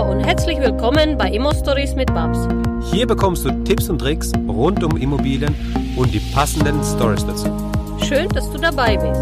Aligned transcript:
Hallo 0.00 0.12
und 0.12 0.20
herzlich 0.20 0.58
willkommen 0.58 1.18
bei 1.18 1.30
Immo 1.30 1.52
Stories 1.52 1.94
mit 1.94 2.06
Babs. 2.14 2.48
Hier 2.90 3.06
bekommst 3.06 3.44
du 3.44 3.50
Tipps 3.64 3.90
und 3.90 3.98
Tricks 3.98 4.32
rund 4.48 4.82
um 4.82 4.96
Immobilien 4.96 5.54
und 5.94 6.14
die 6.14 6.20
passenden 6.32 6.82
Stories 6.82 7.26
dazu. 7.26 7.48
Schön, 8.08 8.26
dass 8.30 8.50
du 8.50 8.56
dabei 8.56 8.96
bist. 8.96 9.20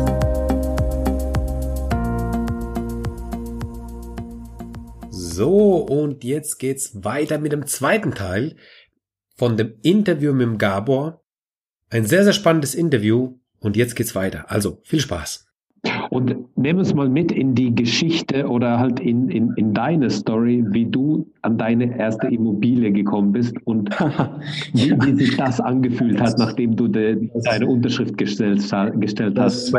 So, 5.10 5.78
und 5.78 6.22
jetzt 6.22 6.60
geht's 6.60 7.02
weiter 7.02 7.38
mit 7.38 7.50
dem 7.50 7.66
zweiten 7.66 8.14
Teil 8.14 8.54
von 9.34 9.56
dem 9.56 9.80
Interview 9.82 10.32
mit 10.32 10.46
dem 10.46 10.58
Gabor. 10.58 11.24
Ein 11.90 12.06
sehr, 12.06 12.22
sehr 12.22 12.34
spannendes 12.34 12.76
Interview 12.76 13.40
und 13.58 13.76
jetzt 13.76 13.96
geht's 13.96 14.14
weiter. 14.14 14.48
Also, 14.48 14.80
viel 14.84 15.00
Spaß. 15.00 15.47
Und 16.10 16.36
nimm 16.56 16.78
uns 16.78 16.94
mal 16.94 17.08
mit 17.08 17.32
in 17.32 17.54
die 17.54 17.74
Geschichte 17.74 18.46
oder 18.46 18.78
halt 18.78 19.00
in, 19.00 19.28
in, 19.28 19.52
in 19.56 19.74
deine 19.74 20.10
Story, 20.10 20.64
wie 20.68 20.86
du 20.86 21.26
an 21.42 21.58
deine 21.58 21.98
erste 21.98 22.28
Immobilie 22.28 22.92
gekommen 22.92 23.32
bist 23.32 23.54
und 23.64 23.90
wie, 24.72 24.90
wie 25.00 25.14
sich 25.14 25.36
das 25.36 25.60
angefühlt 25.60 26.20
hat, 26.20 26.38
nachdem 26.38 26.76
du 26.76 26.88
de, 26.88 27.30
deine 27.44 27.66
Unterschrift 27.66 28.16
gestellt, 28.18 28.62
gestellt 29.00 29.38
hast. 29.38 29.72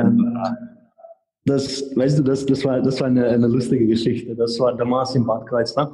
Das, 1.45 1.95
weißt 1.95 2.19
du, 2.19 2.23
das, 2.23 2.45
das 2.45 2.63
war, 2.65 2.81
das 2.81 2.99
war 2.99 3.07
eine, 3.07 3.27
eine 3.27 3.47
lustige 3.47 3.87
Geschichte. 3.87 4.35
Das 4.35 4.59
war 4.59 4.75
damals 4.75 5.15
in 5.15 5.25
Bad 5.25 5.47
Kreuznach. 5.47 5.91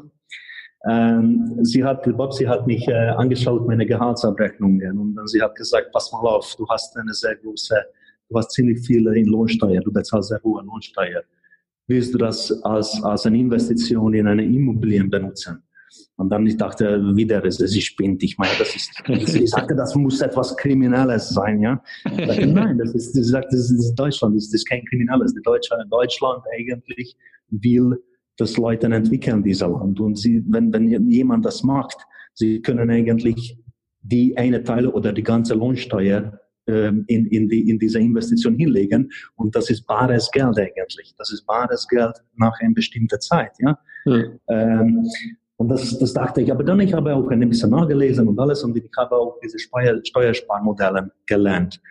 Ähm, 0.88 1.58
sie 1.64 1.84
hat, 1.84 2.04
Bob, 2.16 2.34
sie 2.34 2.48
hat 2.48 2.68
mich 2.68 2.88
äh, 2.88 2.94
angeschaut, 2.94 3.66
meine 3.66 3.86
Gehaltsabrechnungen, 3.86 5.00
und 5.00 5.16
dann 5.16 5.28
sie 5.28 5.42
hat 5.42 5.56
gesagt, 5.56 5.92
pass 5.92 6.12
mal 6.12 6.20
auf, 6.20 6.56
du 6.58 6.68
hast 6.68 6.96
eine 6.98 7.14
sehr 7.14 7.36
große 7.38 7.76
du 8.30 8.38
hast 8.38 8.52
ziemlich 8.52 8.86
viel 8.86 9.06
in 9.08 9.26
Lohnsteuer, 9.28 9.82
du 9.82 9.92
bezahlst 9.92 10.30
sehr 10.30 10.42
hohe 10.44 10.64
Lohnsteuer. 10.64 11.24
Willst 11.88 12.14
du 12.14 12.18
das 12.18 12.52
als, 12.64 13.02
als 13.04 13.26
eine 13.26 13.38
Investition 13.38 14.14
in 14.14 14.28
eine 14.28 14.44
Immobilie 14.44 15.04
benutzen? 15.04 15.62
Und 16.18 16.30
dann 16.30 16.48
ich 16.48 16.58
dachte 16.58 17.16
wieder, 17.16 17.44
es 17.46 17.60
ist 17.60 17.80
spinnt. 17.82 18.24
Ich 18.24 18.38
meine, 18.38 18.54
das 18.58 18.76
ist, 18.76 18.92
ich 19.36 19.50
sagte, 19.50 19.76
das 19.76 19.96
muss 19.96 20.22
etwas 20.22 20.56
Kriminelles 20.58 21.30
sein, 21.30 21.62
ja. 21.62 21.82
Dachte, 22.04 22.48
nein, 22.48 22.78
das 22.78 22.96
ist, 22.96 23.14
sie 23.14 23.24
sagt, 23.24 23.52
das 23.52 23.70
ist 23.70 23.96
Deutschland, 23.96 24.36
das 24.36 24.54
ist 24.54 24.68
kein 24.68 24.84
Kriminelles. 24.86 25.34
Deutschland, 25.44 25.92
Deutschland 25.92 26.44
eigentlich 26.58 27.16
will 27.50 28.02
das 28.38 28.58
Leute 28.58 28.88
entwickeln, 28.88 29.44
dieser 29.44 29.70
Land. 29.70 30.00
Und 30.00 30.18
sie, 30.18 30.44
wenn, 30.48 30.74
wenn 30.74 31.10
jemand 31.10 31.46
das 31.46 31.64
macht, 31.64 31.98
sie 32.34 32.62
können 32.62 32.90
eigentlich 32.90 33.58
die 34.02 34.38
eine 34.38 34.64
Teil 34.64 34.88
oder 34.88 35.12
die 35.14 35.24
ganze 35.24 35.54
Lohnsteuer 35.54 36.40
in, 36.68 37.06
in, 37.06 37.48
die, 37.48 37.70
in 37.70 37.78
diese 37.80 38.00
Investition 38.00 38.56
hinlegen. 38.56 39.12
Und 39.36 39.56
das 39.56 39.70
ist 39.70 39.86
bares 39.86 40.30
Geld 40.32 40.58
eigentlich. 40.58 41.14
Das 41.18 41.32
ist 41.32 41.46
bares 41.46 41.88
Geld 41.88 42.16
nach 42.36 42.54
einer 42.60 42.74
bestimmten 42.74 43.20
Zeit. 43.20 43.52
Ja? 43.60 43.78
Mhm. 44.06 44.40
Ähm, 44.48 45.06
und 45.58 45.70
das, 45.70 45.98
das 45.98 46.14
dachte 46.14 46.42
ich. 46.42 46.52
Aber 46.52 46.64
dann, 46.64 46.80
ich 46.82 46.94
habe 46.94 47.14
auch 47.14 47.30
ein 47.30 47.48
bisschen 47.48 47.70
nachgelesen 47.70 48.28
und 48.28 48.40
alles 48.40 48.64
und 48.64 48.76
ich 48.76 48.90
habe 48.98 49.16
auch 49.16 49.40
diese 49.44 49.58
Steuer, 49.60 50.00
Steuersparmodelle 50.04 51.12
gelernt. 51.26 51.82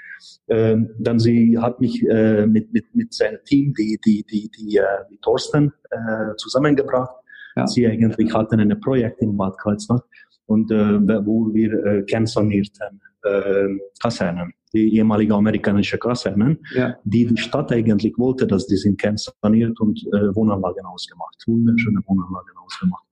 Ähm, 0.49 0.91
dann 0.99 1.19
sie 1.19 1.59
hat 1.59 1.81
mich 1.81 2.03
äh, 2.09 2.47
mit, 2.47 2.73
mit, 2.73 2.95
mit 2.95 3.13
seinem 3.13 3.39
Team, 3.45 3.75
die, 3.75 3.99
die, 4.05 4.25
die, 4.25 4.51
die, 4.51 4.77
äh, 4.77 4.85
die 5.11 5.19
Thorsten, 5.19 5.73
äh, 5.91 6.37
zusammengebracht. 6.37 7.15
Ja. 7.57 7.67
Sie 7.67 7.87
eigentlich 7.87 8.33
hatten 8.35 8.61
ein 8.61 8.81
Projekt 8.81 9.21
in 9.21 9.37
Bad 9.37 9.57
Kreuznach 9.59 10.03
und 10.47 10.71
äh, 10.71 11.27
wo 11.27 11.53
wir 11.55 11.73
äh, 11.85 12.03
kennsanierten 12.03 13.01
äh, 13.23 13.69
Kasernen 14.03 14.53
die 14.75 14.97
ehemalige 14.97 15.35
amerikanische 15.35 15.99
Kasernen, 15.99 16.59
ja. 16.75 16.97
die 17.05 17.27
die 17.27 17.37
Stadt 17.37 17.73
eigentlich 17.73 18.19
wollte, 18.19 18.47
dass 18.47 18.67
die 18.67 18.77
sind 18.77 19.01
kernsaniert 19.01 19.81
und 19.81 20.01
äh, 20.13 20.35
Wohnanlagen 20.35 20.85
ausgemacht, 20.85 21.43
wunderschöne 21.47 22.01
Wohnanlagen 22.07 22.57
ausgemacht. 22.57 23.05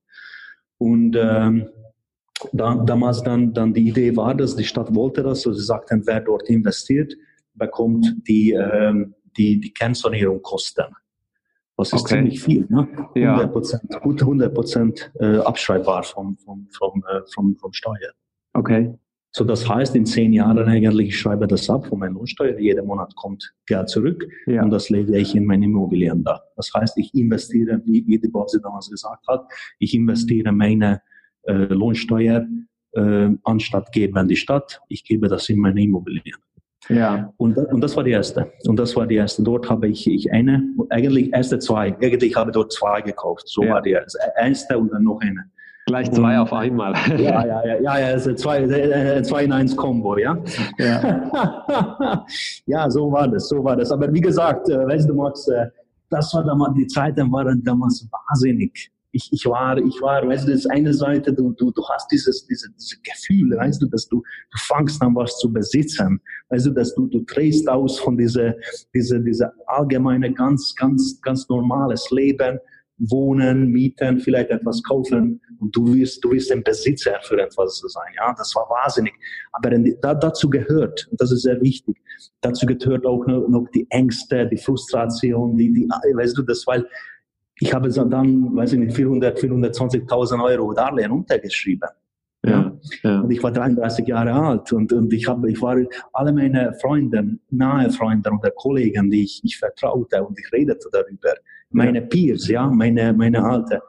Und 0.77 1.15
ähm, 1.15 1.69
da, 2.51 2.75
damals 2.75 3.23
dann, 3.23 3.53
dann 3.53 3.73
die 3.73 3.87
Idee 3.87 4.15
war, 4.15 4.35
dass 4.35 4.55
die 4.55 4.65
Stadt 4.65 4.93
wollte 4.93 5.23
das, 5.23 5.47
also 5.47 5.53
sie 5.53 5.65
sagten, 5.65 6.03
wer 6.05 6.19
dort 6.19 6.49
investiert, 6.49 7.13
bekommt 7.53 8.05
die, 8.27 8.51
ähm, 8.51 9.15
die, 9.37 9.59
die 9.59 9.71
Kernsanierung 9.71 10.41
Kosten. 10.41 10.85
Das 11.77 11.91
ist 11.91 12.01
okay. 12.01 12.15
ziemlich 12.15 12.43
viel, 12.43 12.67
ne? 12.69 12.87
100 13.15 13.51
Prozent, 13.51 13.83
ja. 13.89 13.99
gut 13.99 14.21
100 14.21 14.53
Prozent 14.53 15.11
äh, 15.19 15.37
abschreibbar 15.37 16.03
vom, 16.03 16.37
vom, 16.37 16.67
vom, 16.77 17.03
äh, 17.09 17.21
vom, 17.33 17.55
vom 17.55 17.73
Steuer. 17.73 18.11
Okay. 18.53 18.93
So, 19.35 19.43
das 19.43 19.67
heißt, 19.67 19.95
in 19.95 20.05
zehn 20.05 20.31
Jahren 20.31 20.67
eigentlich, 20.67 21.07
ich 21.09 21.19
schreibe 21.19 21.47
das 21.47 21.67
ab 21.67 21.87
von 21.87 21.97
meiner 21.97 22.13
Lohnsteuer. 22.13 22.57
Jeden 22.59 22.85
Monat 22.85 23.15
kommt 23.15 23.51
Geld 23.65 23.89
zurück 23.89 24.27
ja. 24.45 24.63
und 24.63 24.69
das 24.69 24.91
lege 24.91 25.17
ich 25.17 25.35
in 25.35 25.45
meine 25.45 25.65
Immobilien 25.65 26.23
da. 26.23 26.39
Das 26.55 26.71
heißt, 26.71 26.99
ich 26.99 27.11
investiere, 27.15 27.81
wie, 27.83 28.05
wie 28.05 28.19
die 28.19 28.27
Börse 28.27 28.61
damals 28.61 28.91
gesagt 28.91 29.27
hat, 29.27 29.47
ich 29.79 29.95
investiere 29.95 30.51
meine 30.51 31.01
äh, 31.47 31.53
Lohnsteuer 31.53 32.45
äh, 32.91 33.29
anstatt 33.43 33.91
geben 33.91 34.17
an 34.17 34.27
die 34.27 34.35
Stadt. 34.35 34.79
Ich 34.87 35.03
gebe 35.03 35.27
das 35.27 35.49
in 35.49 35.57
meine 35.57 35.81
Immobilien. 35.81 36.37
Ja. 36.89 37.33
Und, 37.37 37.57
und 37.57 37.81
das 37.81 37.95
war 37.95 38.03
die 38.03 38.11
erste. 38.11 38.51
Und 38.67 38.77
das 38.77 38.95
war 38.95 39.07
die 39.07 39.15
erste. 39.15 39.41
Dort 39.41 39.67
habe 39.67 39.87
ich, 39.87 40.05
ich 40.05 40.31
eine, 40.31 40.63
eigentlich 40.89 41.33
erste 41.33 41.57
zwei. 41.57 41.95
Eigentlich 41.97 42.35
habe 42.35 42.51
ich 42.51 42.53
dort 42.53 42.71
zwei 42.71 43.01
gekauft. 43.01 43.47
So 43.47 43.63
ja. 43.63 43.73
war 43.73 43.81
die 43.81 43.91
erste. 43.91 44.19
Erste 44.37 44.77
und 44.77 44.91
dann 44.91 45.03
noch 45.03 45.21
eine. 45.21 45.45
Gleich 45.85 46.09
zwei 46.11 46.39
auf 46.39 46.53
einmal. 46.53 46.93
Ja, 47.17 47.45
ja, 47.45 47.65
ja, 47.65 47.79
ja, 47.79 47.99
ja 47.99 48.05
also 48.13 48.33
zwei, 48.33 48.59
äh, 48.63 49.21
zwei 49.23 49.43
in 49.43 49.51
eins 49.51 49.75
Combo, 49.75 50.17
ja. 50.17 50.37
Ja. 50.77 52.25
ja, 52.65 52.89
so 52.89 53.11
war 53.11 53.27
das, 53.27 53.49
so 53.49 53.63
war 53.63 53.75
das. 53.75 53.91
Aber 53.91 54.11
wie 54.13 54.21
gesagt, 54.21 54.69
äh, 54.69 54.87
weißt 54.87 55.09
du, 55.09 55.15
Max, 55.15 55.47
äh, 55.49 55.67
das 56.09 56.33
war 56.33 56.43
damals, 56.45 56.75
die 56.75 56.87
Zeiten 56.87 57.31
waren 57.31 57.61
damals 57.63 58.07
wahnsinnig. 58.11 58.91
Ich, 59.11 59.29
ich 59.31 59.45
war, 59.45 59.77
ich 59.77 60.01
war, 60.01 60.27
weißt 60.27 60.47
du, 60.47 60.51
das 60.51 60.61
ist 60.61 60.71
eine 60.71 60.93
Seite, 60.93 61.33
du, 61.33 61.51
du, 61.51 61.69
du 61.71 61.83
hast 61.89 62.09
dieses, 62.11 62.47
dieses, 62.47 62.73
dieses 62.75 62.99
Gefühl, 63.03 63.55
weißt 63.57 63.81
du, 63.81 63.87
dass 63.87 64.07
du, 64.07 64.17
du 64.17 64.57
fangst 64.57 65.01
an 65.01 65.15
was 65.15 65.37
zu 65.37 65.51
besitzen. 65.51 66.19
Weißt 66.49 66.65
du, 66.65 66.71
dass 66.71 66.95
du, 66.95 67.07
du 67.07 67.19
drehst 67.25 67.67
aus 67.67 67.99
von 67.99 68.17
dieser, 68.17 68.55
dieser, 68.93 69.19
dieser 69.19 69.53
allgemeine, 69.67 70.33
ganz, 70.33 70.73
ganz, 70.75 71.21
ganz 71.21 71.47
normales 71.49 72.09
Leben 72.09 72.57
wohnen, 73.09 73.69
mieten, 73.69 74.19
vielleicht 74.19 74.49
etwas 74.49 74.81
kaufen 74.83 75.41
und 75.59 75.75
du 75.75 75.93
wirst, 75.93 76.23
du 76.23 76.31
wirst 76.31 76.51
ein 76.51 76.63
Besitzer 76.63 77.19
für 77.23 77.41
etwas 77.41 77.81
sein. 77.87 78.13
Ja, 78.15 78.33
das 78.37 78.55
war 78.55 78.69
wahnsinnig. 78.69 79.13
Aber 79.51 79.69
da, 79.69 80.13
dazu 80.13 80.49
gehört, 80.49 81.07
und 81.11 81.19
das 81.19 81.31
ist 81.31 81.43
sehr 81.43 81.59
wichtig, 81.61 81.97
dazu 82.41 82.65
gehört 82.65 83.05
auch 83.05 83.25
noch, 83.25 83.67
die 83.73 83.87
Ängste, 83.89 84.47
die 84.47 84.57
Frustration, 84.57 85.57
die, 85.57 85.71
die, 85.71 85.87
weißt 85.87 86.37
du, 86.37 86.43
das, 86.43 86.65
weil 86.67 86.85
ich 87.59 87.73
habe 87.73 87.89
dann, 87.89 88.55
weiß 88.55 88.73
ich 88.73 88.79
nicht, 88.79 88.95
400, 88.95 89.37
420.000 89.37 90.43
Euro 90.43 90.73
Darlehen 90.73 91.11
untergeschrieben. 91.11 91.89
Ja, 92.45 92.77
ja. 93.03 93.21
Und 93.21 93.31
ich 93.31 93.41
war 93.41 93.51
33 93.51 94.05
Jahre 94.07 94.33
alt 94.33 94.73
und, 94.73 94.91
und 94.91 95.13
ich 95.13 95.27
habe, 95.29 95.49
ich 95.49 95.61
war 95.61 95.77
alle 96.11 96.33
meine 96.33 96.73
Freunde, 96.73 97.37
nahe 97.49 97.89
Freunde 97.89 98.31
und 98.31 98.43
Kollegen, 98.55 99.09
die 99.09 99.23
ich, 99.23 99.41
ich 99.45 99.57
vertraute 99.57 100.21
und 100.23 100.37
ich 100.37 100.51
redete 100.51 100.89
darüber. 100.91 101.35
Meine 101.73 102.01
Peers, 102.01 102.47
ja, 102.47 102.67
meine, 102.67 103.13
meine 103.13 103.43
Alte, 103.43 103.81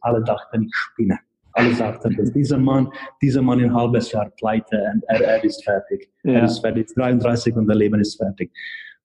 alle 0.00 0.22
dachten, 0.22 0.64
ich 0.64 0.74
spinne. 0.74 1.18
Alle 1.54 1.74
sagten, 1.74 2.16
dass 2.16 2.32
dieser 2.32 2.56
Mann, 2.56 2.88
dieser 3.20 3.42
Mann 3.42 3.58
in 3.58 3.66
ein 3.66 3.74
halbes 3.74 4.10
Jahr 4.10 4.30
pleite 4.30 4.76
und 4.94 5.04
er, 5.08 5.20
er 5.20 5.44
ist 5.44 5.62
fertig. 5.64 6.10
Ja. 6.22 6.32
Er 6.32 6.44
ist 6.44 6.60
fertig, 6.60 6.88
33 6.94 7.54
und 7.56 7.66
der 7.66 7.76
Leben 7.76 8.00
ist 8.00 8.16
fertig. 8.16 8.50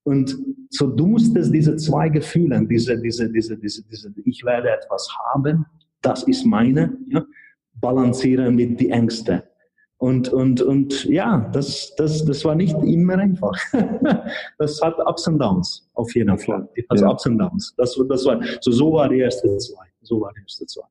Und 0.03 0.37
so, 0.69 0.87
du 0.87 1.05
musstest 1.05 1.53
diese 1.53 1.75
zwei 1.75 2.07
Gefühle, 2.07 2.65
diese, 2.65 2.97
diese, 3.01 3.29
diese, 3.29 3.57
diese, 3.57 3.83
diese, 3.83 4.13
ich 4.23 4.41
werde 4.45 4.69
etwas 4.69 5.09
haben, 5.33 5.65
das 6.01 6.23
ist 6.23 6.45
meine, 6.45 6.97
ja, 7.09 7.25
balancieren 7.81 8.55
mit 8.55 8.79
die 8.79 8.89
Ängste. 8.89 9.43
Und, 9.99 10.29
und, 10.29 10.61
und 10.61 11.05
ja, 11.05 11.49
das, 11.53 11.95
das, 11.95 12.23
das 12.23 12.45
war 12.45 12.53
nicht 12.53 12.75
immer 12.83 13.17
einfach. 13.17 13.55
das 14.59 14.79
hat 14.81 14.95
Ups 15.05 15.27
und 15.27 15.39
Downs, 15.39 15.89
auf 15.95 16.13
jeden 16.13 16.37
Fall. 16.37 16.67
Das 16.89 17.01
ja. 17.01 17.09
Ups 17.09 17.25
und 17.25 17.39
Downs. 17.39 17.73
Das, 17.77 17.99
das 18.07 18.25
war, 18.25 18.39
so, 18.61 18.71
so 18.71 18.93
war 18.93 19.09
die 19.09 19.19
erste 19.19 19.57
zwei. 19.57 19.85
So 20.01 20.21
war 20.21 20.31
die 20.33 20.41
erste 20.41 20.65
zwei. 20.67 20.85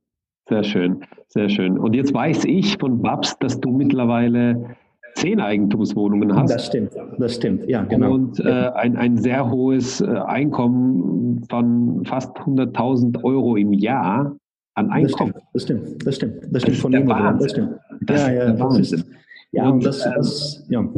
Sehr 0.48 0.64
schön, 0.64 1.04
sehr 1.28 1.48
schön. 1.48 1.78
Und 1.78 1.94
jetzt 1.94 2.12
weiß 2.14 2.44
ich 2.44 2.76
von 2.78 3.00
Babs, 3.00 3.36
dass 3.38 3.60
du 3.60 3.70
mittlerweile 3.70 4.76
zehn 5.14 5.40
Eigentumswohnungen 5.40 6.34
hast. 6.34 6.52
Das 6.52 6.66
stimmt, 6.66 6.92
das 7.18 7.34
stimmt, 7.34 7.68
ja, 7.68 7.82
genau. 7.84 8.12
Und 8.12 8.38
äh, 8.40 8.70
ein, 8.74 8.96
ein 8.96 9.16
sehr 9.16 9.50
hohes 9.50 10.00
äh, 10.00 10.06
Einkommen 10.06 11.44
von 11.48 12.04
fast 12.04 12.36
100.000 12.36 13.24
Euro 13.24 13.56
im 13.56 13.72
Jahr 13.72 14.36
an 14.74 14.90
Einkommen. 14.90 15.34
Das 15.52 15.62
stimmt, 15.62 16.06
das 16.06 16.16
stimmt, 16.16 16.46
das 16.52 16.52
stimmt. 16.52 16.54
Das, 16.54 16.62
das 16.64 16.78
von 16.78 16.92
Wahnsinn. 16.92 17.38
Das 17.38 17.50
stimmt. 17.52 17.80
Das 18.06 18.26
ja, 18.26 18.32
ja, 18.32 18.52
das 18.52 18.92
ist, 18.92 19.06
ja, 19.52 19.68
und, 19.68 19.84
das, 19.84 20.02
das, 20.02 20.64
ja. 20.68 20.88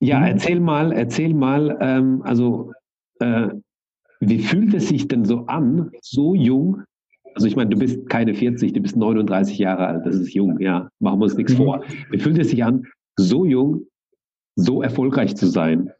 Ja, 0.00 0.26
erzähl 0.26 0.60
mal, 0.60 0.92
erzähl 0.92 1.32
mal, 1.34 1.76
ähm, 1.80 2.22
also 2.22 2.72
äh, 3.20 3.48
wie 4.20 4.38
fühlt 4.40 4.74
es 4.74 4.88
sich 4.88 5.08
denn 5.08 5.24
so 5.24 5.46
an, 5.46 5.90
so 6.02 6.34
jung? 6.34 6.82
Also 7.34 7.46
ich 7.46 7.56
meine, 7.56 7.70
du 7.70 7.78
bist 7.78 8.08
keine 8.08 8.34
40, 8.34 8.72
du 8.72 8.80
bist 8.80 8.96
39 8.96 9.58
Jahre 9.58 9.86
alt, 9.86 10.06
das 10.06 10.16
ist 10.16 10.34
jung, 10.34 10.60
ja, 10.60 10.88
machen 11.00 11.18
wir 11.18 11.24
uns 11.24 11.36
nichts 11.36 11.52
mhm. 11.54 11.56
vor. 11.56 11.84
Wie 12.10 12.18
fühlt 12.18 12.38
es 12.38 12.50
sich 12.50 12.62
an, 12.64 12.84
so 13.16 13.44
jung, 13.44 13.86
so 14.56 14.82
erfolgreich 14.82 15.36
zu 15.36 15.46
sein? 15.46 15.90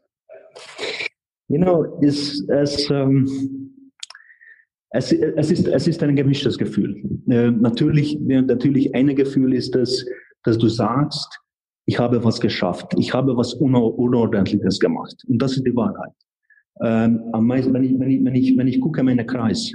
You 1.47 1.59
know, 1.59 1.83
ist 2.01 2.49
es, 2.49 2.89
ähm, 2.89 3.27
Es, 4.89 5.11
es, 5.11 5.51
ist, 5.51 5.67
es 5.67 5.87
ist 5.87 6.01
ein 6.01 6.15
gemischtes 6.15 6.57
Gefühl. 6.57 7.03
Äh, 7.29 7.51
natürlich, 7.51 8.17
natürlich 8.19 8.95
ein 8.95 9.15
Gefühl 9.15 9.53
ist 9.53 9.75
es, 9.75 10.05
dass 10.43 10.57
du 10.57 10.67
sagst, 10.67 11.39
ich 11.85 11.99
habe 11.99 12.23
was 12.23 12.39
geschafft, 12.39 12.93
ich 12.97 13.13
habe 13.13 13.35
was 13.37 13.53
Unordentliches 13.53 14.79
gemacht. 14.79 15.15
Und 15.27 15.41
das 15.41 15.55
ist 15.55 15.65
die 15.65 15.75
Wahrheit. 15.75 16.13
Ähm, 16.83 17.23
am 17.33 17.47
meisten, 17.47 17.73
wenn, 17.73 17.83
ich, 17.83 17.99
wenn, 17.99 18.09
ich, 18.09 18.23
wenn, 18.23 18.35
ich, 18.35 18.57
wenn 18.57 18.67
ich 18.67 18.79
gucke 18.79 19.03
meinen 19.03 19.25
Kreis, 19.25 19.73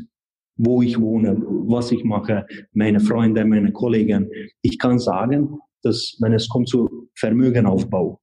wo 0.56 0.82
ich 0.82 1.00
wohne, 1.00 1.36
was 1.66 1.90
ich 1.90 2.04
mache, 2.04 2.46
meine 2.72 3.00
Freunde, 3.00 3.44
meine 3.44 3.72
Kollegen, 3.72 4.30
ich 4.60 4.78
kann 4.78 4.98
sagen, 4.98 5.58
dass 5.82 6.16
wenn 6.20 6.32
es 6.34 6.48
kommt 6.48 6.68
zu 6.68 7.08
Vermögenaufbau, 7.16 8.20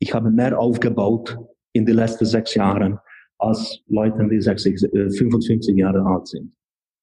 ich 0.00 0.14
habe 0.14 0.30
mehr 0.30 0.58
aufgebaut 0.58 1.36
in 1.72 1.84
den 1.84 1.96
letzten 1.96 2.24
sechs 2.24 2.54
Jahren 2.54 2.98
als 3.38 3.80
Leute, 3.86 4.26
die 4.28 4.40
60, 4.40 4.80
55 4.90 5.76
äh, 5.76 5.80
Jahre 5.80 6.04
alt 6.04 6.26
sind. 6.26 6.52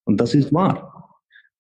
Und 0.06 0.20
das 0.20 0.34
ist 0.34 0.54
wahr. 0.54 0.95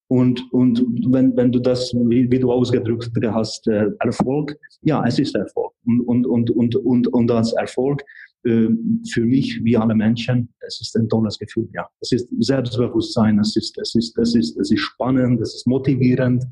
Und, 0.07 0.41
und 0.51 0.85
wenn, 1.11 1.35
wenn 1.35 1.51
du 1.51 1.59
das, 1.59 1.91
wie, 1.93 2.29
wie 2.29 2.39
du 2.39 2.51
ausgedrückt 2.51 3.09
hast, 3.23 3.67
äh, 3.67 3.87
Erfolg, 3.99 4.55
ja, 4.81 5.03
es 5.05 5.17
ist 5.17 5.35
Erfolg. 5.35 5.73
Und, 5.85 6.01
und, 6.01 6.27
und, 6.27 6.49
und, 6.51 6.75
und, 6.75 7.07
und 7.07 7.31
als 7.31 7.53
Erfolg 7.53 8.03
äh, 8.45 8.67
für 9.11 9.25
mich, 9.25 9.59
wie 9.63 9.75
alle 9.75 9.95
Menschen, 9.95 10.53
es 10.59 10.79
ist 10.79 10.95
ein 10.95 11.09
tolles 11.09 11.39
Gefühl, 11.39 11.67
ja. 11.73 11.87
Es 12.01 12.11
ist 12.11 12.29
Selbstbewusstsein, 12.39 13.39
es 13.39 13.55
ist, 13.55 13.77
es 13.79 13.95
ist, 13.95 14.17
es 14.19 14.35
ist, 14.35 14.57
es 14.57 14.71
ist 14.71 14.81
spannend, 14.81 15.41
es 15.41 15.55
ist 15.55 15.67
motivierend. 15.67 16.43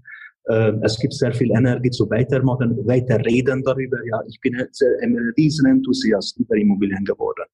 Äh, 0.46 0.74
es 0.82 0.98
gibt 0.98 1.14
sehr 1.14 1.34
viel 1.34 1.52
Energie 1.52 1.92
zu 1.92 2.10
weitermachen, 2.10 2.76
weiterreden 2.88 3.62
darüber. 3.64 3.98
Ja, 4.08 4.20
ich 4.28 4.40
bin 4.42 4.56
ein 4.56 5.34
Riesenenthusiast 5.38 6.40
über 6.40 6.56
Immobilien 6.58 7.06
geworden. 7.06 7.46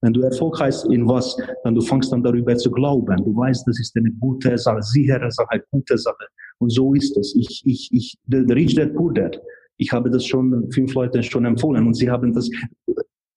Wenn 0.00 0.12
du 0.12 0.22
Erfolg 0.22 0.60
hast 0.60 0.84
in 0.86 1.06
was, 1.08 1.36
dann 1.64 1.74
du 1.74 1.80
fängst 1.80 2.12
dann 2.12 2.22
darüber 2.22 2.56
zu 2.56 2.70
glauben. 2.70 3.16
Du 3.24 3.36
weißt, 3.36 3.66
das 3.66 3.78
ist 3.80 3.96
eine 3.96 4.10
gute 4.12 4.56
Sache, 4.56 4.82
sichere 4.82 5.30
Sache, 5.30 5.62
gute 5.70 5.98
Sache. 5.98 6.26
Und 6.58 6.70
so 6.70 6.94
ist 6.94 7.16
es. 7.16 7.34
Ich, 7.36 7.62
ich, 7.64 7.88
ich, 7.92 8.18
der 8.26 8.44
Rich 8.54 8.74
Dad 8.74 8.94
Poor 8.94 9.12
Dad. 9.12 9.40
Ich 9.76 9.92
habe 9.92 10.10
das 10.10 10.24
schon 10.26 10.70
fünf 10.72 10.94
Leuten 10.94 11.22
schon 11.22 11.44
empfohlen 11.44 11.86
und 11.86 11.94
sie 11.94 12.10
haben 12.10 12.32
das 12.32 12.50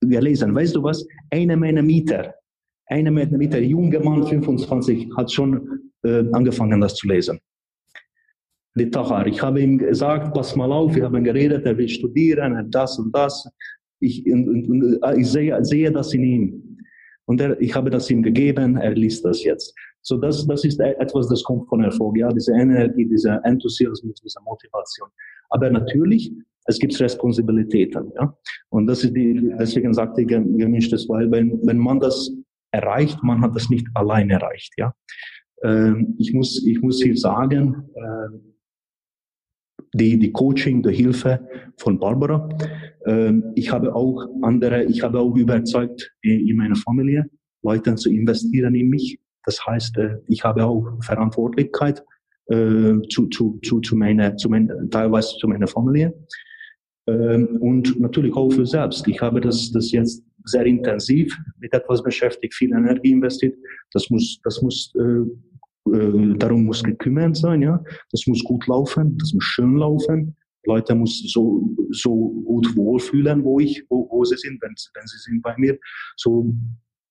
gelesen. 0.02 0.54
Weißt 0.56 0.76
du 0.76 0.84
was? 0.84 1.06
Einer 1.30 1.56
meiner 1.56 1.82
Mieter, 1.82 2.34
einer 2.88 3.12
meiner 3.12 3.38
Mieter, 3.38 3.60
junger 3.60 4.04
Mann, 4.04 4.26
25, 4.26 5.10
hat 5.16 5.32
schon 5.32 5.92
äh, 6.04 6.24
angefangen, 6.32 6.82
das 6.82 6.96
zu 6.96 7.08
lesen. 7.08 7.40
Die 8.76 8.90
Tachar. 8.90 9.28
Ich 9.28 9.42
habe 9.42 9.62
ihm 9.62 9.78
gesagt, 9.78 10.34
pass 10.34 10.56
mal 10.56 10.72
auf, 10.72 10.96
wir 10.96 11.04
haben 11.04 11.24
geredet, 11.24 11.66
er 11.66 11.78
will 11.78 11.90
studieren, 11.90 12.70
das 12.72 12.98
und 12.98 13.14
das. 13.14 13.48
Ich, 14.02 14.26
und, 14.26 14.50
und, 14.50 15.00
äh, 15.04 15.20
ich 15.20 15.30
sehe, 15.30 15.64
sehe 15.64 15.92
das 15.92 16.14
in 16.14 16.24
ihm. 16.24 16.78
Und 17.26 17.40
er, 17.40 17.60
ich 17.62 17.74
habe 17.76 17.90
das 17.90 18.10
ihm 18.10 18.22
gegeben, 18.24 18.78
er 18.78 18.94
liest 18.94 19.24
das 19.24 19.44
jetzt. 19.44 19.74
So, 20.02 20.18
das, 20.18 20.46
das 20.48 20.66
ist 20.66 20.80
etwas, 20.80 21.28
das 21.30 21.44
kommt 21.44 21.70
von 21.70 21.84
Erfolg, 21.84 22.18
ja, 22.18 22.30
diese 22.30 22.54
Energie, 22.54 23.06
dieser 23.06 23.40
Enthusiasmus, 23.46 24.20
diese 24.22 24.42
Motivation. 24.44 25.08
Aber 25.50 25.70
natürlich, 25.70 26.32
es 26.66 26.80
gibt 26.80 27.00
Responsibilitäten, 27.00 28.12
ja. 28.16 28.36
Und 28.70 28.88
das 28.88 29.04
ist 29.04 29.16
die, 29.16 29.54
deswegen 29.60 29.94
sagte 29.94 30.22
ich 30.22 30.28
gemischtes, 30.28 31.08
weil 31.08 31.30
wenn, 31.32 31.60
wenn 31.66 31.78
man 31.78 32.00
das 32.00 32.32
erreicht, 32.72 33.22
man 33.24 33.42
hat 33.42 33.56
das 33.56 33.70
nicht 33.70 33.88
allein 33.94 34.30
erreicht, 34.30 34.74
ja. 34.78 34.94
Ähm, 35.64 36.16
ich 36.18 36.34
muss, 36.34 36.66
ich 36.66 36.82
muss 36.82 37.02
hier 37.02 37.16
sagen, 37.16 37.90
äh, 37.94 38.52
die, 39.94 40.18
die 40.18 40.32
Coaching, 40.32 40.82
die 40.82 40.94
Hilfe 40.94 41.48
von 41.78 42.00
Barbara. 42.00 42.50
Ähm, 43.06 43.52
ich 43.56 43.72
habe 43.72 43.94
auch 43.96 44.28
andere, 44.42 44.84
ich 44.84 45.04
habe 45.04 45.20
auch 45.20 45.36
überzeugt 45.36 46.12
in, 46.22 46.48
in 46.48 46.58
meiner 46.58 46.76
Familie, 46.76 47.26
Leute 47.64 47.96
zu 47.96 48.10
investieren 48.10 48.76
in 48.76 48.90
mich. 48.90 49.20
Das 49.46 49.66
heißt, 49.66 49.98
äh, 49.98 50.18
ich 50.28 50.44
habe 50.44 50.66
auch 50.66 50.86
Verantwortlichkeit 51.02 52.04
äh, 52.48 53.00
zu, 53.10 53.28
zu, 53.28 53.60
zu, 53.64 53.80
zu 53.80 53.96
meiner, 53.96 54.36
zu 54.38 54.50
meiner, 54.50 54.90
teilweise 54.90 55.38
zu 55.38 55.48
meiner 55.48 55.68
Familie. 55.68 56.14
Ähm, 57.08 57.58
und 57.60 58.00
natürlich 58.00 58.36
auch 58.36 58.50
für 58.52 58.66
selbst. 58.66 59.08
Ich 59.08 59.22
habe 59.22 59.42
das, 59.42 59.72
das 59.72 59.92
jetzt 59.92 60.24
sehr 60.46 60.66
intensiv 60.66 61.36
mit 61.60 61.74
etwas 61.74 62.04
beschäftigt, 62.04 62.54
viel 62.54 62.72
Energie 62.72 63.12
investiert. 63.12 63.56
Das 63.94 64.10
muss, 64.10 64.40
das 64.44 64.62
muss, 64.62 64.94
äh, 64.96 66.36
darum 66.38 66.66
muss 66.66 66.84
gekümmert 66.84 67.36
sein, 67.36 67.62
ja. 67.62 67.84
Das 68.12 68.28
muss 68.28 68.44
gut 68.44 68.68
laufen, 68.68 69.18
das 69.18 69.34
muss 69.34 69.44
schön 69.44 69.78
laufen. 69.78 70.36
Leute 70.66 70.96
muss 70.96 71.24
so, 71.32 71.70
so 71.92 72.30
gut 72.46 72.76
wohlfühlen, 72.76 73.44
wo 73.44 73.60
ich, 73.60 73.84
wo, 73.90 74.08
wo 74.10 74.24
sie 74.24 74.38
sind, 74.38 74.62
wenn, 74.62 74.74
wenn 74.94 75.08
sie 75.08 75.18
sind 75.18 75.42
bei 75.42 75.56
mir. 75.58 75.78
So, 76.18 76.54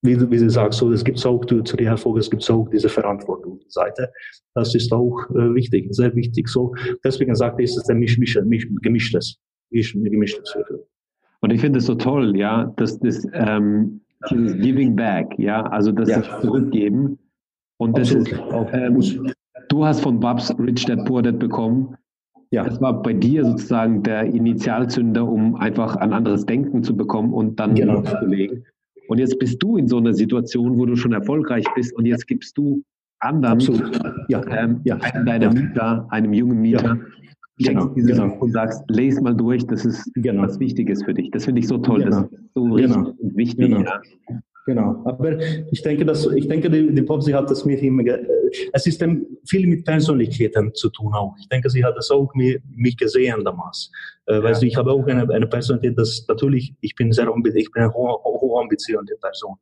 wie, 0.02 0.30
wie 0.30 0.38
sie 0.38 0.48
sagt, 0.48 0.74
so, 0.74 0.90
das 0.90 1.04
gibt's 1.04 1.26
auch 1.26 1.44
zu, 1.44 1.60
der 1.62 1.86
Erfolg, 1.86 2.18
es 2.18 2.30
gibt 2.30 2.48
auch 2.50 2.68
diese 2.70 2.88
Verantwortungsseite. 2.88 4.10
Das 4.54 4.74
ist 4.74 4.92
auch 4.92 5.28
äh, 5.30 5.54
wichtig, 5.54 5.88
sehr 5.90 6.14
wichtig. 6.14 6.48
So, 6.48 6.74
deswegen 7.04 7.34
sagte 7.34 7.62
ich, 7.62 7.70
es 7.70 7.76
ist 7.76 7.90
ein 7.90 7.98
misch, 7.98 8.16
misch, 8.18 8.38
misch, 8.44 8.66
gemischtes 8.82 9.38
ich 9.70 9.94
mir 9.94 10.10
gemischt 10.10 10.40
Viertel. 10.52 10.84
Und 11.40 11.50
ich 11.52 11.60
finde 11.60 11.78
es 11.78 11.86
so 11.86 11.94
toll, 11.94 12.36
ja, 12.36 12.72
dass 12.76 12.98
das 12.98 13.26
ähm, 13.32 14.02
dieses 14.30 14.60
Giving 14.60 14.94
Back, 14.94 15.38
ja, 15.38 15.62
also 15.66 15.92
das 15.92 16.10
ja. 16.10 16.40
Zurückgeben. 16.40 17.18
Und 17.78 17.96
das 17.96 18.14
Absolut. 18.14 18.68
ist, 18.68 18.74
ähm, 18.74 19.32
du 19.68 19.84
hast 19.84 20.00
von 20.02 20.20
Babs 20.20 20.54
Rich 20.58 20.84
Dad 20.84 21.06
Poor 21.06 21.22
Dad 21.22 21.38
bekommen. 21.38 21.96
Ja. 22.52 22.64
Das 22.64 22.80
war 22.80 23.02
bei 23.02 23.12
dir 23.12 23.44
sozusagen 23.44 24.02
der 24.02 24.24
Initialzünder, 24.24 25.26
um 25.26 25.54
einfach 25.54 25.96
ein 25.96 26.12
anderes 26.12 26.46
Denken 26.46 26.82
zu 26.82 26.96
bekommen 26.96 27.32
und 27.32 27.60
dann 27.60 27.74
genau. 27.74 28.00
loszulegen. 28.00 28.64
Und 29.08 29.18
jetzt 29.18 29.38
bist 29.38 29.62
du 29.62 29.76
in 29.76 29.86
so 29.88 29.98
einer 29.98 30.14
Situation, 30.14 30.78
wo 30.78 30.86
du 30.86 30.96
schon 30.96 31.12
erfolgreich 31.12 31.64
bist 31.74 31.94
und 31.96 32.06
jetzt 32.06 32.26
gibst 32.26 32.56
du 32.58 32.82
anderen, 33.20 33.60
ja. 34.28 34.42
Ähm, 34.48 34.80
ja. 34.84 34.96
einem 34.96 35.26
deiner 35.26 35.52
ja. 35.52 35.52
Mieter, 35.52 36.06
einem 36.10 36.32
jungen 36.32 36.60
Mieter, 36.60 36.98
genau, 37.58 37.86
dieses 37.88 38.12
genau. 38.12 38.28
Buch 38.28 38.42
und 38.42 38.52
sagst, 38.52 38.82
lese 38.88 39.20
mal 39.22 39.34
durch, 39.34 39.66
das 39.66 39.84
ist 39.84 40.10
genau. 40.14 40.42
was 40.42 40.58
Wichtiges 40.58 41.04
für 41.04 41.14
dich. 41.14 41.30
Das 41.30 41.44
finde 41.44 41.60
ich 41.60 41.68
so 41.68 41.78
toll, 41.78 42.02
genau. 42.02 42.22
das 42.22 42.32
ist 42.32 42.54
so 42.54 42.64
genau. 42.64 42.74
richtig 42.74 43.20
und 43.20 43.36
wichtig. 43.36 43.68
Genau. 43.68 43.80
Ja. 43.80 44.00
Genau, 44.70 45.02
aber 45.04 45.36
ich 45.72 45.82
denke, 45.82 46.04
dass, 46.04 46.24
ich 46.26 46.46
denke, 46.46 46.70
die, 46.70 46.94
die 46.94 47.02
Popsi 47.02 47.32
hat 47.32 47.50
das 47.50 47.64
mit 47.64 47.82
ihm, 47.82 47.98
es 48.72 48.86
ist 48.86 49.04
viel 49.44 49.66
mit 49.66 49.84
Persönlichkeiten 49.84 50.72
zu 50.74 50.90
tun 50.90 51.12
auch. 51.12 51.34
Ich 51.40 51.48
denke, 51.48 51.68
sie 51.68 51.84
hat 51.84 51.96
das 51.96 52.08
auch 52.12 52.32
mit 52.36 52.62
mich 52.76 52.96
gesehen 52.96 53.44
damals. 53.44 53.90
Äh, 54.26 54.34
ja. 54.34 54.44
Weißt 54.44 54.62
du, 54.62 54.66
ich 54.66 54.76
habe 54.76 54.92
auch 54.92 55.04
eine, 55.08 55.28
eine 55.28 55.48
Persönlichkeit, 55.48 55.98
das 55.98 56.24
natürlich, 56.28 56.72
ich 56.82 56.94
bin 56.94 57.10
sehr, 57.10 57.26
ich 57.26 57.72
bin 57.72 57.82
eine 57.82 57.92
hohe, 57.92 58.16
hohe 58.22 58.60
ambitionierte 58.62 59.16
Person. 59.20 59.56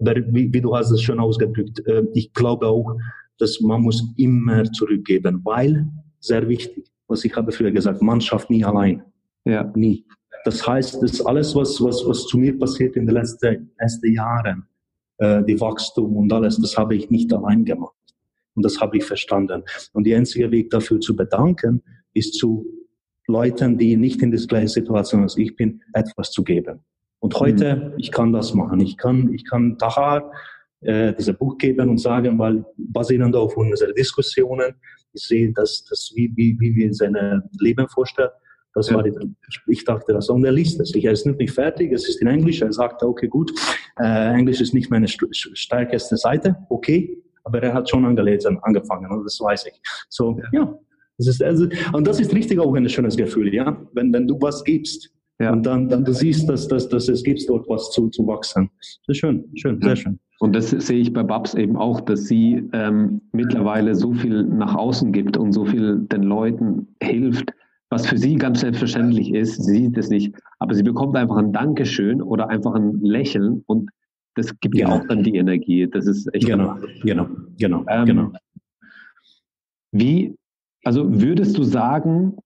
Aber 0.00 0.16
wie, 0.16 0.52
wie 0.52 0.60
du 0.60 0.74
hast 0.76 0.90
es 0.90 1.00
schon 1.00 1.20
ausgedrückt, 1.20 1.86
äh, 1.86 2.02
ich 2.14 2.32
glaube 2.32 2.66
auch, 2.66 2.96
dass 3.38 3.60
man 3.60 3.82
muss 3.82 4.02
immer 4.16 4.64
zurückgeben, 4.64 5.42
weil, 5.44 5.86
sehr 6.18 6.48
wichtig, 6.48 6.90
was 7.06 7.24
ich 7.24 7.36
habe 7.36 7.52
früher 7.52 7.70
gesagt, 7.70 8.02
man 8.02 8.20
schafft 8.20 8.50
nie 8.50 8.64
allein. 8.64 9.04
Ja. 9.44 9.70
Nie. 9.76 10.04
Das 10.44 10.66
heißt, 10.66 11.02
das 11.02 11.24
alles, 11.24 11.54
was, 11.54 11.80
was, 11.82 12.02
was 12.06 12.26
zu 12.26 12.38
mir 12.38 12.58
passiert 12.58 12.96
in 12.96 13.06
den 13.06 13.14
letzten, 13.14 13.70
letzten 13.78 14.12
Jahren, 14.12 14.66
äh, 15.18 15.42
die 15.44 15.60
Wachstum 15.60 16.16
und 16.16 16.32
alles, 16.32 16.58
das 16.58 16.76
habe 16.76 16.94
ich 16.94 17.10
nicht 17.10 17.32
allein 17.32 17.64
gemacht. 17.64 17.94
Und 18.54 18.64
das 18.64 18.80
habe 18.80 18.96
ich 18.96 19.04
verstanden. 19.04 19.62
Und 19.92 20.06
der 20.06 20.18
einzige 20.18 20.50
Weg 20.50 20.70
dafür 20.70 21.00
zu 21.00 21.14
bedanken, 21.14 21.82
ist 22.14 22.34
zu 22.34 22.66
Leuten, 23.26 23.78
die 23.78 23.96
nicht 23.96 24.22
in 24.22 24.30
der 24.30 24.40
gleichen 24.40 24.68
Situation 24.68 25.22
als 25.22 25.36
ich 25.36 25.54
bin, 25.56 25.82
etwas 25.92 26.30
zu 26.32 26.42
geben. 26.42 26.80
Und 27.20 27.38
heute, 27.38 27.76
mhm. 27.76 27.92
ich 27.98 28.10
kann 28.10 28.32
das 28.32 28.54
machen. 28.54 28.80
Ich 28.80 28.96
kann, 28.96 29.32
ich 29.32 29.44
kann 29.48 29.78
Tahar 29.78 30.32
äh, 30.80 31.12
dieses 31.14 31.36
Buch 31.36 31.58
geben 31.58 31.90
und 31.90 31.98
sagen, 31.98 32.38
weil 32.38 32.64
basierend 32.76 33.36
auf 33.36 33.56
unseren 33.56 33.94
Diskussionen, 33.94 34.74
ich 35.12 35.22
sehe, 35.22 35.52
dass, 35.52 35.84
dass 35.84 36.12
wie, 36.14 36.32
wie, 36.34 36.58
wie 36.58 36.74
wir 36.74 36.94
seine 36.94 37.48
Leben 37.58 37.88
vorstellen. 37.88 38.30
Das 38.74 38.88
ja. 38.88 38.96
war 38.96 39.02
die, 39.02 39.12
ich 39.66 39.84
dachte 39.84 40.12
das. 40.12 40.28
Und 40.28 40.44
er 40.44 40.52
liest 40.52 40.80
es. 40.80 40.94
Er 40.94 41.12
ist 41.12 41.26
nicht 41.26 41.50
fertig, 41.50 41.92
es 41.92 42.08
ist 42.08 42.20
in 42.20 42.28
Englisch. 42.28 42.62
Er 42.62 42.72
sagte, 42.72 43.06
okay, 43.06 43.28
gut, 43.28 43.52
äh, 43.98 44.32
Englisch 44.32 44.60
ist 44.60 44.74
nicht 44.74 44.90
meine 44.90 45.08
stärkste 45.08 46.16
Seite, 46.16 46.56
okay, 46.68 47.18
aber 47.44 47.62
er 47.62 47.74
hat 47.74 47.88
schon 47.88 48.04
angelesen, 48.04 48.58
angefangen, 48.62 49.10
und 49.10 49.24
das 49.24 49.40
weiß 49.40 49.66
ich. 49.66 49.80
So, 50.08 50.38
ja. 50.52 50.60
ja. 50.60 50.78
Das 51.18 51.26
ist, 51.26 51.42
also, 51.42 51.66
und 51.92 52.06
das 52.06 52.18
ist 52.18 52.34
richtig 52.34 52.58
auch 52.58 52.74
ein 52.74 52.88
schönes 52.88 53.16
Gefühl, 53.16 53.52
ja. 53.52 53.76
Wenn, 53.92 54.12
wenn 54.12 54.26
du 54.26 54.40
was 54.40 54.64
gibst, 54.64 55.12
ja. 55.38 55.52
und 55.52 55.66
dann, 55.66 55.88
dann 55.88 56.04
du 56.04 56.14
siehst, 56.14 56.48
dass, 56.48 56.66
dass, 56.68 56.88
dass 56.88 57.08
es 57.08 57.22
gibt 57.22 57.46
dort 57.48 57.68
was 57.68 57.90
zu, 57.90 58.08
zu 58.08 58.26
wachsen. 58.26 58.70
Das 58.78 59.16
ist 59.16 59.18
schön, 59.18 59.44
schön, 59.54 59.80
sehr 59.82 59.96
schön. 59.96 60.18
Und 60.38 60.54
das 60.54 60.70
sehe 60.70 61.00
ich 61.00 61.12
bei 61.12 61.22
Babs 61.22 61.54
eben 61.54 61.76
auch, 61.76 62.00
dass 62.00 62.24
sie 62.24 62.66
ähm, 62.72 63.20
mittlerweile 63.32 63.94
so 63.94 64.14
viel 64.14 64.44
nach 64.44 64.74
außen 64.74 65.12
gibt 65.12 65.36
und 65.36 65.52
so 65.52 65.66
viel 65.66 65.98
den 66.10 66.22
Leuten 66.22 66.96
hilft, 67.02 67.52
was 67.90 68.06
für 68.06 68.16
sie 68.16 68.36
ganz 68.36 68.60
selbstverständlich 68.60 69.34
ist. 69.34 69.64
Sie 69.64 69.84
sieht 69.84 69.98
es 69.98 70.08
nicht, 70.08 70.34
aber 70.60 70.74
sie 70.74 70.82
bekommt 70.82 71.16
einfach 71.16 71.36
ein 71.36 71.52
Dankeschön 71.52 72.22
oder 72.22 72.48
einfach 72.48 72.74
ein 72.74 73.00
Lächeln 73.02 73.62
und 73.66 73.90
das 74.36 74.58
gibt 74.60 74.76
genau. 74.76 74.90
ja 74.90 74.96
auch 74.96 75.06
dann 75.08 75.24
die 75.24 75.36
Energie. 75.36 75.88
Das 75.88 76.06
ist 76.06 76.32
echt 76.32 76.46
genau, 76.46 76.76
genau, 77.02 77.26
genau, 77.58 77.84
ähm, 77.88 78.06
genau. 78.06 78.32
Wie, 79.92 80.36
also 80.84 81.20
würdest 81.20 81.58
du 81.58 81.64
sagen, 81.64 82.36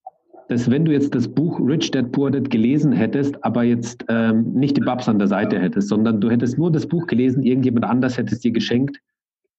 dass 0.48 0.70
wenn 0.70 0.84
du 0.84 0.92
jetzt 0.92 1.14
das 1.14 1.28
Buch 1.28 1.60
Rich 1.60 1.90
Dad 1.90 2.10
Poor 2.12 2.30
Dad 2.30 2.50
gelesen 2.50 2.92
hättest, 2.92 3.42
aber 3.44 3.64
jetzt 3.64 4.04
ähm, 4.08 4.52
nicht 4.54 4.76
die 4.76 4.80
Babs 4.80 5.08
an 5.08 5.18
der 5.18 5.28
Seite 5.28 5.58
hättest, 5.58 5.88
sondern 5.88 6.20
du 6.20 6.30
hättest 6.30 6.58
nur 6.58 6.72
das 6.72 6.86
Buch 6.86 7.06
gelesen, 7.06 7.42
irgendjemand 7.42 7.84
anders 7.84 8.16
hätte 8.16 8.34
es 8.34 8.40
dir 8.40 8.50
geschenkt, 8.50 8.98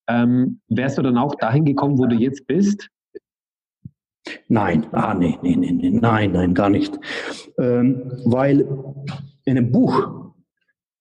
ähm, 0.08 0.60
wärst 0.70 0.98
du 0.98 1.04
dann 1.04 1.18
auch 1.18 1.36
dahin 1.36 1.66
gekommen, 1.66 1.98
wo 1.98 2.06
du 2.06 2.16
jetzt 2.16 2.46
bist? 2.48 2.90
Nein, 4.48 4.88
ah, 4.92 5.14
nee, 5.14 5.38
nee, 5.42 5.56
nee, 5.56 5.72
nee, 5.72 5.90
nein, 5.90 6.32
nein, 6.32 6.54
gar 6.54 6.70
nicht. 6.70 6.98
Ähm, 7.58 8.12
weil 8.26 8.62
in 9.46 9.58
einem 9.58 9.72
Buch 9.72 10.34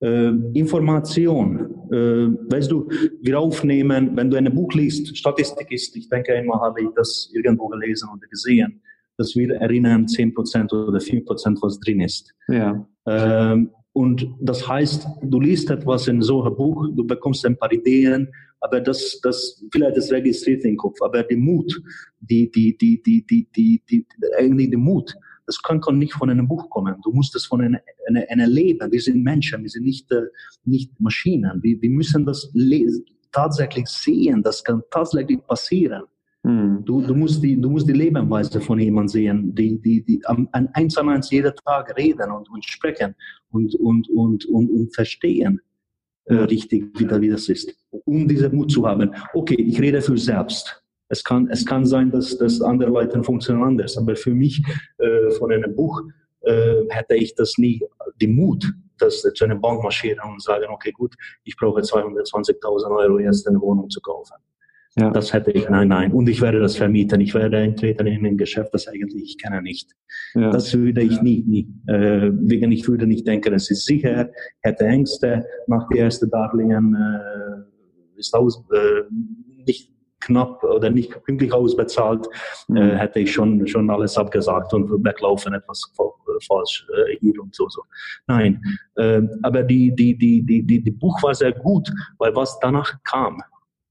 äh, 0.00 0.28
Information, 0.52 1.88
äh, 1.90 2.52
weißt 2.52 2.70
du, 2.70 2.88
wir 3.22 3.38
aufnehmen, 3.38 4.16
wenn 4.16 4.30
du 4.30 4.36
ein 4.36 4.54
Buch 4.54 4.72
liest, 4.74 5.16
Statistik 5.16 5.70
ist, 5.70 5.96
ich 5.96 6.08
denke 6.08 6.34
einmal 6.34 6.60
habe 6.60 6.82
ich 6.82 6.88
das 6.94 7.30
irgendwo 7.32 7.68
gelesen 7.68 8.08
oder 8.12 8.26
gesehen, 8.28 8.82
dass 9.16 9.34
wir 9.36 9.54
erinnern 9.54 10.06
10% 10.06 10.72
oder 10.72 10.98
5%, 10.98 11.58
was 11.62 11.80
drin 11.80 12.00
ist. 12.00 12.34
Ja. 12.48 12.86
Ähm, 13.06 13.70
und 13.94 14.28
das 14.40 14.66
heißt, 14.66 15.06
du 15.22 15.40
liest 15.40 15.70
etwas 15.70 16.08
in 16.08 16.20
so 16.20 16.42
einem 16.42 16.56
Buch, 16.56 16.88
du 16.96 17.06
bekommst 17.06 17.46
ein 17.46 17.56
paar 17.56 17.72
Ideen, 17.72 18.28
aber 18.58 18.80
das, 18.80 19.20
das, 19.22 19.64
vielleicht 19.70 19.96
das 19.96 20.10
registriert 20.10 20.64
den 20.64 20.76
Kopf, 20.76 21.00
aber 21.00 21.22
der 21.22 21.36
Mut, 21.36 21.80
die, 22.18 22.50
die, 22.50 22.76
die, 22.76 23.00
die, 23.00 23.24
die, 23.24 23.48
die, 23.56 23.82
die, 23.88 24.06
eigentlich 24.36 24.70
der 24.70 24.80
Mut, 24.80 25.14
das 25.46 25.62
kann, 25.62 25.80
kann 25.80 25.98
nicht 25.98 26.12
von 26.12 26.28
einem 26.28 26.48
Buch 26.48 26.68
kommen. 26.70 26.96
Du 27.04 27.12
musst 27.12 27.36
es 27.36 27.46
von 27.46 27.60
einem, 27.60 27.78
einem, 28.08 28.24
einem 28.28 28.50
Leben. 28.50 28.90
Wir 28.90 29.00
sind 29.00 29.22
Menschen, 29.22 29.62
wir 29.62 29.70
sind 29.70 29.84
nicht, 29.84 30.10
äh, 30.10 30.22
nicht 30.64 30.90
Maschinen. 30.98 31.62
Wir, 31.62 31.80
wir 31.80 31.90
müssen 31.90 32.26
das 32.26 32.50
tatsächlich 33.30 33.86
sehen. 33.86 34.42
Das 34.42 34.64
kann 34.64 34.82
tatsächlich 34.90 35.38
passieren. 35.46 36.02
Mhm. 36.44 36.84
Du, 36.84 37.00
du, 37.00 37.14
musst 37.14 37.42
die, 37.42 37.58
du 37.58 37.70
musst 37.70 37.88
die 37.88 37.94
Lebensweise 37.94 38.60
von 38.60 38.78
jemandem 38.78 39.08
sehen, 39.08 39.54
die, 39.54 39.80
die, 39.80 40.04
die 40.04 40.24
an 40.26 40.48
eins 40.52 40.96
an 40.98 41.08
eins 41.08 41.30
jeden 41.30 41.54
Tag 41.64 41.96
reden 41.96 42.30
und, 42.30 42.50
und 42.50 42.64
sprechen 42.64 43.14
und, 43.50 43.74
und, 43.76 44.08
und, 44.10 44.44
und, 44.44 44.70
und 44.70 44.94
verstehen 44.94 45.60
äh, 46.26 46.34
richtig, 46.34 46.98
wie, 46.98 47.10
wie 47.20 47.30
das 47.30 47.48
ist. 47.48 47.74
Um 47.90 48.28
diesen 48.28 48.54
Mut 48.54 48.70
zu 48.70 48.86
haben. 48.86 49.10
Okay, 49.32 49.54
ich 49.54 49.80
rede 49.80 50.02
für 50.02 50.18
selbst. 50.18 50.82
Es 51.08 51.24
kann, 51.24 51.48
es 51.50 51.64
kann 51.64 51.86
sein, 51.86 52.10
dass, 52.10 52.36
dass 52.36 52.60
andere 52.60 52.90
Leute 52.90 53.22
funktionieren 53.24 53.68
anders, 53.68 53.96
aber 53.96 54.14
für 54.14 54.34
mich 54.34 54.62
äh, 54.98 55.30
von 55.38 55.50
einem 55.50 55.74
Buch 55.74 56.02
äh, 56.42 56.82
hätte 56.90 57.14
ich 57.14 57.34
das 57.34 57.56
nie, 57.56 57.80
den 58.20 58.34
Mut, 58.34 58.70
das 58.98 59.22
zu 59.22 59.44
einer 59.44 59.56
Bank 59.56 59.82
marschieren 59.82 60.20
und 60.30 60.42
sagen, 60.42 60.66
okay, 60.68 60.92
gut, 60.92 61.14
ich 61.44 61.56
brauche 61.56 61.80
220.000 61.80 62.96
Euro 62.98 63.18
jetzt 63.18 63.48
eine 63.48 63.60
Wohnung 63.60 63.88
zu 63.88 64.00
kaufen. 64.00 64.34
Ja. 64.96 65.10
Das 65.10 65.32
hätte 65.32 65.50
ich, 65.50 65.68
nein, 65.68 65.88
nein. 65.88 66.12
Und 66.12 66.28
ich 66.28 66.40
werde 66.40 66.60
das 66.60 66.76
vermieten. 66.76 67.20
Ich 67.20 67.34
werde 67.34 67.56
eintreten 67.58 68.06
in 68.06 68.24
ein 68.24 68.36
Geschäft, 68.36 68.72
das 68.72 68.86
eigentlich 68.86 69.24
ich 69.24 69.38
kenne 69.38 69.60
nicht. 69.60 69.90
Ja. 70.34 70.50
Das 70.50 70.72
würde 70.72 71.02
ich 71.02 71.20
nie, 71.20 71.42
nie. 71.42 71.68
Äh, 71.88 72.30
wegen 72.32 72.70
ich 72.70 72.86
würde 72.86 73.06
nicht 73.06 73.26
denken, 73.26 73.54
es 73.54 73.70
ist 73.70 73.86
sicher, 73.86 74.30
hätte 74.60 74.84
Ängste, 74.84 75.44
nach 75.66 75.88
die 75.88 75.98
ersten 75.98 76.30
Darlehen 76.30 76.94
äh, 76.94 78.18
ist 78.18 78.34
aus, 78.34 78.62
äh, 78.72 79.02
nicht 79.66 79.90
knapp 80.20 80.62
oder 80.62 80.90
nicht 80.90 81.22
pünktlich 81.24 81.52
ausbezahlt, 81.52 82.26
mhm. 82.68 82.76
äh, 82.76 82.96
hätte 82.96 83.20
ich 83.20 83.32
schon, 83.32 83.66
schon 83.66 83.90
alles 83.90 84.16
abgesagt 84.16 84.72
und 84.74 85.04
weglaufen 85.04 85.54
etwas 85.54 85.92
falsch 86.46 86.86
äh, 86.96 87.16
hier 87.18 87.40
und 87.42 87.54
so. 87.54 87.68
so. 87.68 87.82
Nein, 88.26 88.62
äh, 88.96 89.22
aber 89.42 89.62
die, 89.62 89.94
die, 89.94 90.16
die, 90.16 90.42
die, 90.42 90.62
die, 90.62 90.82
die 90.82 90.90
Buch 90.90 91.22
war 91.22 91.34
sehr 91.34 91.52
gut, 91.52 91.90
weil 92.18 92.34
was 92.34 92.58
danach 92.60 92.94
kam, 93.04 93.42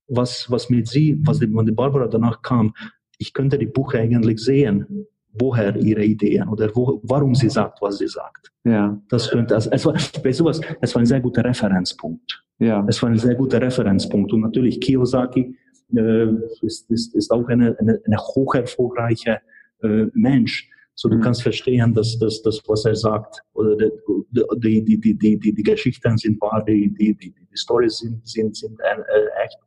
was, 0.07 0.49
was 0.49 0.69
mit 0.69 0.87
sie, 0.87 1.19
was 1.23 1.39
die, 1.39 1.47
die 1.47 1.71
Barbara 1.71 2.07
danach 2.07 2.41
kam, 2.41 2.73
ich 3.17 3.33
könnte 3.33 3.57
die 3.57 3.67
Buch 3.67 3.93
eigentlich 3.93 4.39
sehen, 4.39 5.07
woher 5.33 5.75
ihre 5.75 6.03
Ideen 6.03 6.47
oder 6.47 6.69
wo, 6.75 6.99
warum 7.03 7.33
sie 7.35 7.49
sagt, 7.49 7.81
was 7.81 7.97
sie 7.97 8.07
sagt. 8.07 8.51
Ja. 8.63 9.01
Das 9.09 9.29
könnte, 9.29 9.55
also, 9.55 9.69
es 9.71 9.85
war, 9.85 9.93
weißt 9.93 10.39
du 10.39 10.45
was, 10.45 10.61
es 10.81 10.93
war 10.93 11.01
ein 11.01 11.05
sehr 11.05 11.21
guter 11.21 11.43
Referenzpunkt. 11.43 12.43
Ja. 12.59 12.85
Es 12.87 13.01
war 13.01 13.09
ein 13.09 13.17
sehr 13.17 13.35
guter 13.35 13.61
Referenzpunkt. 13.61 14.31
Und 14.31 14.41
natürlich 14.41 14.79
Kiyosaki 14.79 15.57
äh, 15.95 16.27
ist, 16.61 16.89
ist, 16.89 17.15
ist 17.15 17.31
auch 17.31 17.47
eine, 17.47 17.75
eine, 17.79 17.99
eine 18.05 18.17
hoch 18.17 18.55
erfolgreiche 18.55 19.39
äh, 19.81 20.05
Mensch. 20.13 20.69
So, 20.95 21.09
du 21.09 21.17
mhm. 21.17 21.21
kannst 21.21 21.41
verstehen, 21.41 21.93
dass, 21.93 22.17
dass 22.19 22.41
das, 22.41 22.61
was 22.67 22.85
er 22.85 22.95
sagt, 22.95 23.41
oder 23.53 23.75
die, 23.75 24.83
die, 24.83 24.99
die, 24.99 25.17
die, 25.17 25.39
die, 25.39 25.53
die 25.53 25.63
Geschichten 25.63 26.17
sind 26.17 26.39
wahr, 26.41 26.63
die, 26.65 26.93
die, 26.93 27.15
die, 27.15 27.31
die 27.31 27.57
Stories 27.57 27.97
sind, 27.97 28.27
sind, 28.27 28.55
sind 28.55 28.79
äh, 28.79 29.43
echt. 29.43 29.57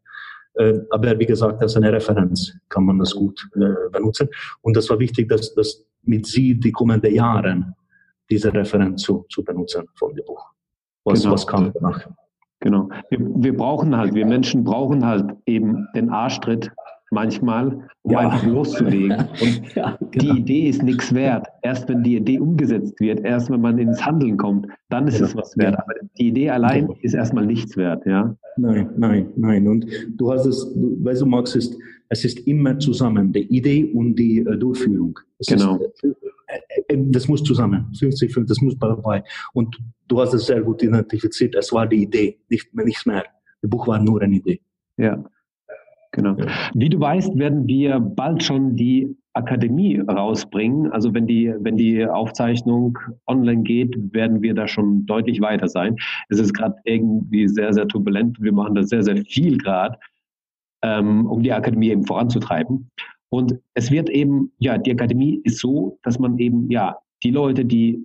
Äh, 0.54 0.80
aber 0.90 1.18
wie 1.18 1.26
gesagt, 1.26 1.60
als 1.60 1.76
eine 1.76 1.92
Referenz 1.92 2.52
kann 2.68 2.84
man 2.84 2.98
das 2.98 3.14
gut 3.14 3.48
äh, 3.56 3.90
benutzen. 3.90 4.28
Und 4.62 4.76
das 4.76 4.88
war 4.88 4.98
wichtig, 4.98 5.28
dass, 5.28 5.54
dass 5.54 5.84
mit 6.02 6.26
sie 6.26 6.58
die 6.58 6.72
kommenden 6.72 7.12
Jahren 7.14 7.74
diese 8.30 8.52
Referenz 8.52 9.02
zu, 9.02 9.26
zu 9.28 9.44
benutzen 9.44 9.84
von 9.94 10.14
dem 10.14 10.24
Buch. 10.24 10.44
Was, 11.04 11.22
genau. 11.22 11.34
was 11.34 11.46
kam 11.46 11.72
danach? 11.72 12.08
Genau. 12.60 12.88
Wir, 13.10 13.18
wir 13.20 13.56
brauchen 13.56 13.96
halt, 13.96 14.14
wir 14.14 14.26
Menschen 14.26 14.64
brauchen 14.64 15.04
halt 15.04 15.36
eben 15.44 15.86
den 15.94 16.10
Arschtritt 16.10 16.70
manchmal, 17.16 17.88
um 18.02 18.12
ja. 18.12 18.18
einfach 18.18 18.44
loszulegen. 18.46 19.16
Und 19.40 19.74
ja, 19.74 19.98
genau. 20.10 20.34
die 20.34 20.40
Idee 20.40 20.68
ist 20.68 20.82
nichts 20.82 21.14
wert. 21.14 21.46
Erst 21.62 21.88
wenn 21.88 22.02
die 22.02 22.16
Idee 22.16 22.38
umgesetzt 22.38 23.00
wird, 23.00 23.20
erst 23.24 23.50
wenn 23.50 23.62
man 23.62 23.78
ins 23.78 24.04
Handeln 24.04 24.36
kommt, 24.36 24.66
dann 24.90 25.08
ist 25.08 25.20
ja. 25.20 25.26
es 25.26 25.34
was 25.34 25.56
wert. 25.56 25.78
Aber 25.78 25.94
die 26.18 26.28
Idee 26.28 26.50
allein 26.50 26.90
ist 27.00 27.14
erstmal 27.14 27.46
nichts 27.46 27.74
wert, 27.76 28.04
ja? 28.04 28.36
Nein, 28.58 28.90
nein, 28.98 29.32
nein. 29.36 29.66
Und 29.66 29.86
du 30.16 30.30
hast 30.30 30.44
es, 30.44 30.58
du, 30.74 30.98
weißt 31.02 31.22
du, 31.22 31.26
Max, 31.26 31.56
ist, 31.56 31.76
es 32.10 32.24
ist 32.24 32.38
immer 32.46 32.78
zusammen, 32.78 33.32
die 33.32 33.46
Idee 33.56 33.90
und 33.94 34.16
die 34.16 34.40
äh, 34.40 34.56
Durchführung. 34.58 35.18
Es 35.38 35.46
genau. 35.46 35.76
Ist, 35.76 36.04
äh, 36.04 36.12
äh, 36.88 36.96
das 37.08 37.28
muss 37.28 37.42
zusammen, 37.42 37.86
50, 37.98 38.32
50, 38.32 38.48
das 38.48 38.62
muss 38.62 38.78
dabei. 38.78 39.24
Und 39.54 39.74
du 40.06 40.20
hast 40.20 40.34
es 40.34 40.46
sehr 40.46 40.60
gut 40.60 40.82
identifiziert, 40.82 41.54
es 41.54 41.72
war 41.72 41.86
die 41.86 42.02
Idee, 42.02 42.38
nicht, 42.50 42.74
nichts 42.74 43.06
mehr. 43.06 43.24
Das 43.62 43.70
Buch 43.70 43.88
war 43.88 43.98
nur 43.98 44.20
eine 44.20 44.36
Idee. 44.36 44.60
Ja. 44.98 45.24
Genau. 46.16 46.34
Wie 46.72 46.88
du 46.88 46.98
weißt, 46.98 47.38
werden 47.38 47.68
wir 47.68 48.00
bald 48.00 48.42
schon 48.42 48.74
die 48.74 49.14
Akademie 49.34 49.98
rausbringen. 49.98 50.90
Also 50.90 51.12
wenn 51.12 51.26
die, 51.26 51.54
wenn 51.60 51.76
die 51.76 52.06
Aufzeichnung 52.06 52.98
online 53.26 53.62
geht, 53.64 53.94
werden 54.14 54.40
wir 54.40 54.54
da 54.54 54.66
schon 54.66 55.04
deutlich 55.04 55.42
weiter 55.42 55.68
sein. 55.68 55.96
Es 56.30 56.38
ist 56.38 56.54
gerade 56.54 56.74
irgendwie 56.84 57.46
sehr, 57.48 57.74
sehr 57.74 57.86
turbulent. 57.86 58.40
Wir 58.40 58.52
machen 58.52 58.74
da 58.74 58.82
sehr, 58.82 59.02
sehr 59.02 59.18
viel 59.26 59.58
gerade, 59.58 59.98
ähm, 60.82 61.26
um 61.26 61.42
die 61.42 61.52
Akademie 61.52 61.90
eben 61.90 62.06
voranzutreiben. 62.06 62.90
Und 63.28 63.58
es 63.74 63.90
wird 63.90 64.08
eben, 64.08 64.52
ja, 64.58 64.78
die 64.78 64.92
Akademie 64.92 65.42
ist 65.44 65.58
so, 65.58 65.98
dass 66.02 66.18
man 66.18 66.38
eben, 66.38 66.70
ja, 66.70 66.96
die 67.22 67.30
Leute, 67.30 67.66
die 67.66 68.04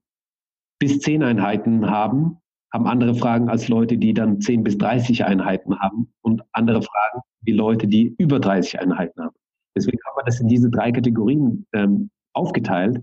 bis 0.80 1.00
zehn 1.00 1.24
Einheiten 1.24 1.89
haben, 1.89 2.40
haben 2.71 2.87
andere 2.87 3.13
Fragen 3.15 3.49
als 3.49 3.67
Leute, 3.67 3.97
die 3.97 4.13
dann 4.13 4.39
10 4.39 4.63
bis 4.63 4.77
30 4.77 5.25
Einheiten 5.25 5.77
haben 5.79 6.11
und 6.21 6.41
andere 6.53 6.81
Fragen 6.81 7.21
wie 7.41 7.51
Leute, 7.51 7.87
die 7.87 8.15
über 8.17 8.39
30 8.39 8.79
Einheiten 8.79 9.21
haben. 9.21 9.35
Deswegen 9.75 9.99
haben 10.05 10.17
wir 10.17 10.25
das 10.25 10.39
in 10.39 10.47
diese 10.47 10.69
drei 10.69 10.91
Kategorien 10.91 11.65
ähm, 11.73 12.09
aufgeteilt, 12.33 13.01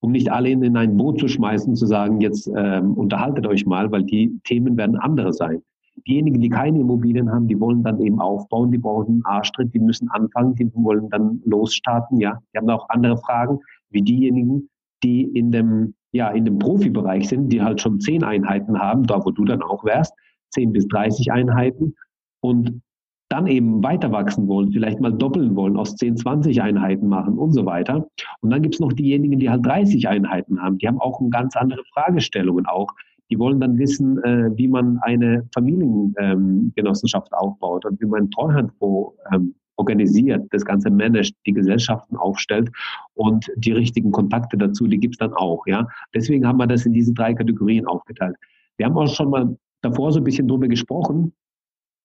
um 0.00 0.12
nicht 0.12 0.30
alle 0.30 0.50
in, 0.50 0.62
in 0.62 0.76
ein 0.76 0.96
Boot 0.96 1.18
zu 1.18 1.28
schmeißen 1.28 1.76
zu 1.76 1.86
sagen, 1.86 2.20
jetzt 2.20 2.50
ähm, 2.54 2.94
unterhaltet 2.94 3.46
euch 3.46 3.66
mal, 3.66 3.90
weil 3.90 4.04
die 4.04 4.38
Themen 4.44 4.76
werden 4.76 4.96
andere 4.96 5.32
sein. 5.32 5.62
Diejenigen, 6.08 6.40
die 6.40 6.48
keine 6.48 6.80
Immobilien 6.80 7.30
haben, 7.30 7.46
die 7.46 7.58
wollen 7.58 7.82
dann 7.84 8.00
eben 8.00 8.20
aufbauen, 8.20 8.72
die 8.72 8.78
brauchen 8.78 9.14
einen 9.14 9.24
Arschtritt, 9.24 9.72
die 9.72 9.78
müssen 9.78 10.08
anfangen, 10.10 10.54
die 10.56 10.70
wollen 10.74 11.08
dann 11.08 11.40
losstarten, 11.44 12.18
ja. 12.18 12.38
Die 12.52 12.58
haben 12.58 12.68
auch 12.68 12.88
andere 12.88 13.16
Fragen, 13.18 13.60
wie 13.90 14.02
diejenigen, 14.02 14.68
die 15.04 15.22
in 15.22 15.52
dem 15.52 15.94
ja 16.14 16.30
in 16.30 16.44
dem 16.44 16.58
Profibereich 16.58 17.28
sind, 17.28 17.48
die 17.48 17.60
halt 17.60 17.80
schon 17.80 18.00
zehn 18.00 18.22
Einheiten 18.22 18.78
haben, 18.78 19.04
da 19.04 19.24
wo 19.24 19.30
du 19.30 19.44
dann 19.44 19.62
auch 19.62 19.84
wärst, 19.84 20.14
zehn 20.50 20.72
bis 20.72 20.86
30 20.88 21.32
Einheiten 21.32 21.94
und 22.40 22.80
dann 23.28 23.46
eben 23.48 23.82
weiter 23.82 24.12
wachsen 24.12 24.46
wollen, 24.46 24.70
vielleicht 24.70 25.00
mal 25.00 25.12
doppeln 25.12 25.56
wollen, 25.56 25.76
aus 25.76 25.96
10, 25.96 26.18
20 26.18 26.62
Einheiten 26.62 27.08
machen 27.08 27.36
und 27.36 27.52
so 27.52 27.66
weiter. 27.66 28.06
Und 28.42 28.50
dann 28.50 28.62
gibt 28.62 28.76
es 28.76 28.80
noch 28.80 28.92
diejenigen, 28.92 29.40
die 29.40 29.50
halt 29.50 29.66
30 29.66 30.06
Einheiten 30.08 30.62
haben. 30.62 30.78
Die 30.78 30.86
haben 30.86 31.00
auch 31.00 31.20
ganz 31.30 31.56
andere 31.56 31.82
Fragestellungen 31.92 32.66
auch. 32.66 32.88
Die 33.30 33.38
wollen 33.38 33.58
dann 33.58 33.78
wissen, 33.78 34.22
äh, 34.22 34.50
wie 34.56 34.68
man 34.68 34.98
eine 35.02 35.48
Familiengenossenschaft 35.52 37.28
ähm, 37.32 37.38
aufbaut 37.38 37.86
und 37.86 38.00
wie 38.00 38.06
man 38.06 38.24
ein 38.24 38.30
Treuhandfonds 38.30 39.16
ähm, 39.32 39.54
organisiert, 39.76 40.46
das 40.50 40.64
Ganze 40.64 40.90
managt, 40.90 41.34
die 41.46 41.52
Gesellschaften 41.52 42.16
aufstellt 42.16 42.70
und 43.14 43.50
die 43.56 43.72
richtigen 43.72 44.10
Kontakte 44.12 44.56
dazu, 44.56 44.86
die 44.86 44.98
gibt's 44.98 45.18
dann 45.18 45.32
auch. 45.34 45.66
Ja, 45.66 45.86
Deswegen 46.14 46.46
haben 46.46 46.58
wir 46.58 46.66
das 46.66 46.86
in 46.86 46.92
diese 46.92 47.12
drei 47.12 47.34
Kategorien 47.34 47.86
aufgeteilt. 47.86 48.36
Wir 48.76 48.86
haben 48.86 48.96
auch 48.96 49.08
schon 49.08 49.30
mal 49.30 49.56
davor 49.82 50.12
so 50.12 50.20
ein 50.20 50.24
bisschen 50.24 50.48
drüber 50.48 50.68
gesprochen, 50.68 51.32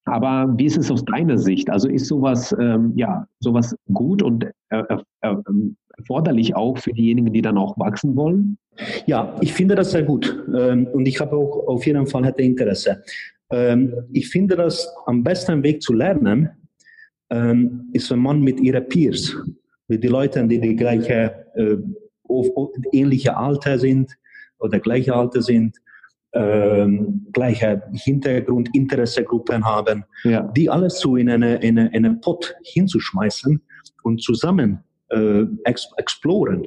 aber 0.06 0.52
wie 0.58 0.66
ist 0.66 0.78
es 0.78 0.90
aus 0.90 1.06
deiner 1.06 1.38
Sicht? 1.38 1.70
Also 1.70 1.88
ist 1.88 2.08
sowas, 2.08 2.56
ähm, 2.60 2.94
ja, 2.96 3.28
sowas 3.40 3.76
gut 3.94 4.24
und 4.24 4.44
äh, 4.70 4.84
äh, 5.22 5.36
erforderlich 5.98 6.56
auch 6.56 6.78
für 6.78 6.92
diejenigen, 6.92 7.32
die 7.32 7.42
dann 7.42 7.58
auch 7.58 7.78
wachsen 7.78 8.16
wollen? 8.16 8.58
Ja, 9.06 9.36
ich 9.42 9.54
finde 9.54 9.76
das 9.76 9.92
sehr 9.92 10.04
gut 10.04 10.44
ähm, 10.56 10.88
und 10.94 11.08
ich 11.08 11.20
habe 11.20 11.36
auch 11.36 11.68
auf 11.68 11.86
jeden 11.86 12.08
Fall 12.08 12.26
hätte 12.26 12.42
Interesse. 12.42 13.04
Ähm, 13.52 13.94
ich 14.12 14.30
finde 14.30 14.56
das 14.56 14.92
am 15.06 15.24
besten 15.24 15.62
Weg 15.64 15.82
zu 15.82 15.94
lernen 15.94 16.50
ähm, 17.30 17.90
ist, 17.94 18.10
wenn 18.12 18.20
man 18.20 18.42
mit 18.42 18.60
ihren 18.60 18.88
Peers, 18.88 19.36
mit 19.88 20.04
den 20.04 20.12
Leuten, 20.12 20.48
die 20.50 20.60
die 20.60 20.76
gleiche, 20.76 21.46
äh, 21.56 21.78
ähnliche 22.92 23.36
Alter 23.36 23.80
sind 23.80 24.12
oder 24.60 24.80
gleiche 24.80 25.16
Alter 25.16 25.42
sind, 25.42 25.78
ähm, 26.34 27.26
gleiche 27.34 27.82
Hintergrund, 27.94 28.70
Interessegruppen 28.76 29.66
haben, 29.66 30.06
ja. 30.24 30.44
die 30.56 30.70
alles 30.70 31.00
so 31.00 31.16
in 31.16 31.30
eine, 31.30 31.56
in 31.56 31.80
eine, 31.80 31.90
in 31.90 32.06
einen 32.06 32.22
Pot 32.22 32.56
hinzuschmeißen 32.64 33.60
und 34.04 34.22
zusammen 34.22 34.84
äh, 35.10 35.46
ex 35.64 35.90
exploren. 35.98 36.66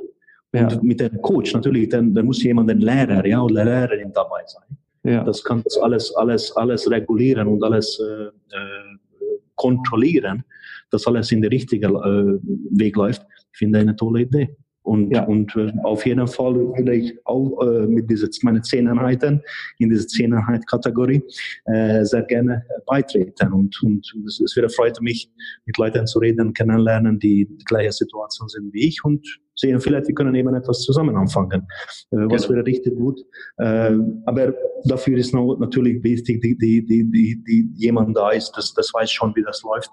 Ja. 0.53 0.69
Und 0.69 0.83
mit 0.83 1.01
dem 1.01 1.23
Coach 1.23 1.55
natürlich, 1.55 1.89
dann, 1.89 2.13
dann 2.13 2.27
muss 2.27 2.43
jemand 2.43 2.71
ein 2.71 2.81
Lehrer, 2.81 3.25
ja, 3.25 3.41
oder 3.41 3.65
Lehrerin 3.65 4.13
dabei 4.13 4.43
sein. 4.47 4.77
Ja. 5.05 5.25
Das 5.25 5.43
kann 5.43 5.63
das 5.65 5.79
alles, 5.79 6.15
alles, 6.15 6.55
alles 6.57 6.91
regulieren 6.91 7.49
und 7.49 7.63
alles 7.63 8.01
äh, 8.01 8.25
äh, 8.25 9.12
kontrollieren, 9.55 10.45
dass 10.91 11.07
alles 11.07 11.33
in 11.33 11.43
der 11.43 11.51
richtigen 11.51 11.95
äh, 11.95 12.39
Weg 12.79 12.97
läuft. 12.97 13.23
Ich 13.53 13.59
finde 13.59 13.81
eine 13.81 13.97
tolle 13.97 14.23
Idee. 14.23 14.57
Und, 14.83 15.11
ja. 15.13 15.25
und 15.25 15.55
äh, 15.57 15.73
auf 15.85 16.05
jeden 16.07 16.27
Fall 16.27 16.55
würde 16.55 16.95
ich 16.95 17.17
auch 17.25 17.61
äh, 17.63 17.87
mit 17.87 18.11
diesen 18.11 18.31
meine 18.43 18.63
zehn 18.63 18.89
Einheiten 18.89 19.41
in 19.79 19.91
diese 19.91 20.07
zehn 20.07 20.35
Einheit 20.35 20.67
Kategorie 20.67 21.23
äh, 21.67 22.05
sehr 22.05 22.23
gerne 22.23 22.65
beitreten. 22.87 23.53
Und, 23.53 23.81
und 23.83 24.05
es, 24.27 24.41
es 24.41 24.57
wäre 24.57 24.69
freut 24.69 25.01
mich, 25.01 25.31
mit 25.67 25.79
Leuten 25.79 26.07
zu 26.07 26.19
reden, 26.19 26.53
kennenlernen, 26.53 27.19
die 27.19 27.47
die 27.47 27.65
gleiche 27.65 27.93
Situation 27.93 28.49
sind 28.49 28.73
wie 28.73 28.89
ich 28.89 29.05
und 29.05 29.25
sehen 29.55 29.81
vielleicht, 29.81 30.09
wir 30.09 30.15
können 30.15 30.35
eben 30.35 30.55
etwas 30.55 30.81
zusammen 30.81 31.17
anfangen. 31.17 31.63
Äh, 32.11 32.17
was 32.29 32.43
genau. 32.43 32.57
wäre 32.57 32.67
richtig 32.67 32.97
gut. 32.97 33.21
Äh, 33.59 33.97
aber 34.27 34.55
dafür 34.85 35.17
ist 35.17 35.33
noch 35.33 35.57
natürlich 35.59 36.03
wichtig, 36.03 36.41
die, 36.41 36.57
die, 36.59 36.85
die, 36.85 37.09
die, 37.11 37.45
die 37.45 37.71
jemand 37.77 38.17
da 38.17 38.31
ist, 38.31 38.53
das, 38.57 38.75
das 38.75 38.93
weiß 38.93 39.11
schon, 39.11 39.35
wie 39.37 39.43
das 39.43 39.63
läuft, 39.63 39.91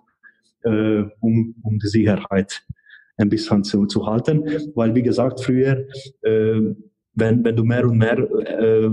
äh, 0.63 1.03
um, 1.19 1.55
um 1.63 1.77
die 1.77 1.87
Sicherheit 1.87 2.63
ein 3.19 3.29
bisschen 3.29 3.63
zu, 3.63 3.85
zu 3.85 4.05
halten, 4.05 4.43
weil 4.75 4.95
wie 4.95 5.03
gesagt, 5.03 5.43
früher, 5.43 5.85
äh, 6.21 6.73
wenn, 7.13 7.43
wenn 7.43 7.55
du 7.55 7.63
mehr 7.63 7.85
und 7.85 7.97
mehr 7.97 8.17
äh, 8.17 8.89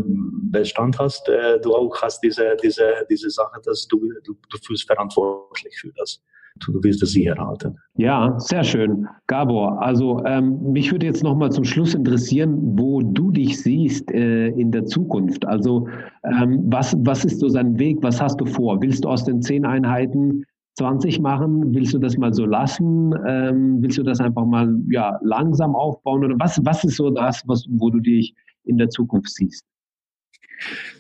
Bestand 0.51 0.99
hast, 0.99 1.29
äh, 1.29 1.61
du 1.61 1.75
auch 1.75 1.95
hast 2.03 2.21
diese, 2.21 2.57
diese, 2.63 2.83
diese 3.09 3.31
Sache, 3.31 3.61
dass 3.65 3.87
du, 3.87 4.01
du, 4.25 4.35
du 4.35 4.59
fühlst 4.65 4.87
verantwortlich 4.87 5.79
für 5.79 5.93
das. 5.97 6.21
Du, 6.61 6.83
willst 6.83 7.03
es 7.03 7.13
sicher 7.13 7.37
halten. 7.37 7.77
Ja, 7.97 8.35
sehr 8.39 8.65
schön. 8.65 9.07
Gabor, 9.27 9.83
also 9.83 10.25
ähm, 10.25 10.73
mich 10.73 10.91
würde 10.91 11.05
jetzt 11.05 11.23
nochmal 11.23 11.53
zum 11.53 11.65
Schluss 11.65 11.95
interessieren, 11.95 12.79
wo 12.79 13.03
du 13.03 13.31
dich 13.31 13.63
siehst 13.63 14.11
äh, 14.11 14.49
in 14.49 14.73
der 14.73 14.87
Zukunft. 14.87 15.45
Also 15.45 15.87
ähm, 16.25 16.63
was, 16.67 16.97
was 17.01 17.27
ist 17.27 17.41
so 17.41 17.49
sein 17.49 17.79
Weg? 17.79 17.99
Was 18.01 18.23
hast 18.23 18.41
du 18.41 18.47
vor? 18.47 18.81
Willst 18.81 19.05
du 19.05 19.11
aus 19.11 19.25
den 19.25 19.43
zehn 19.43 19.67
Einheiten 19.67 20.45
20 20.77 21.21
machen? 21.21 21.75
Willst 21.75 21.95
du 21.95 21.99
das 21.99 22.17
mal 22.17 22.33
so 22.33 22.45
lassen? 22.45 23.15
Ähm, 23.27 23.83
willst 23.83 23.99
du 23.99 24.03
das 24.03 24.21
einfach 24.21 24.45
mal 24.45 24.75
ja, 24.91 25.19
langsam 25.23 25.75
aufbauen? 25.75 26.25
Oder 26.25 26.37
was, 26.39 26.61
was 26.65 26.85
ist 26.85 26.97
so 26.97 27.11
das, 27.11 27.43
was, 27.47 27.67
wo 27.71 27.91
du 27.91 28.01
dich 28.01 28.35
in 28.65 28.77
der 28.77 28.91
Zukunft 28.91 29.31
siehst? 29.31 29.65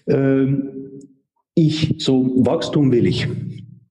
Ähm, 0.07 1.01
ich, 1.55 1.97
so 1.99 2.33
Wachstum 2.45 2.91
will 2.91 3.07
ich. 3.07 3.29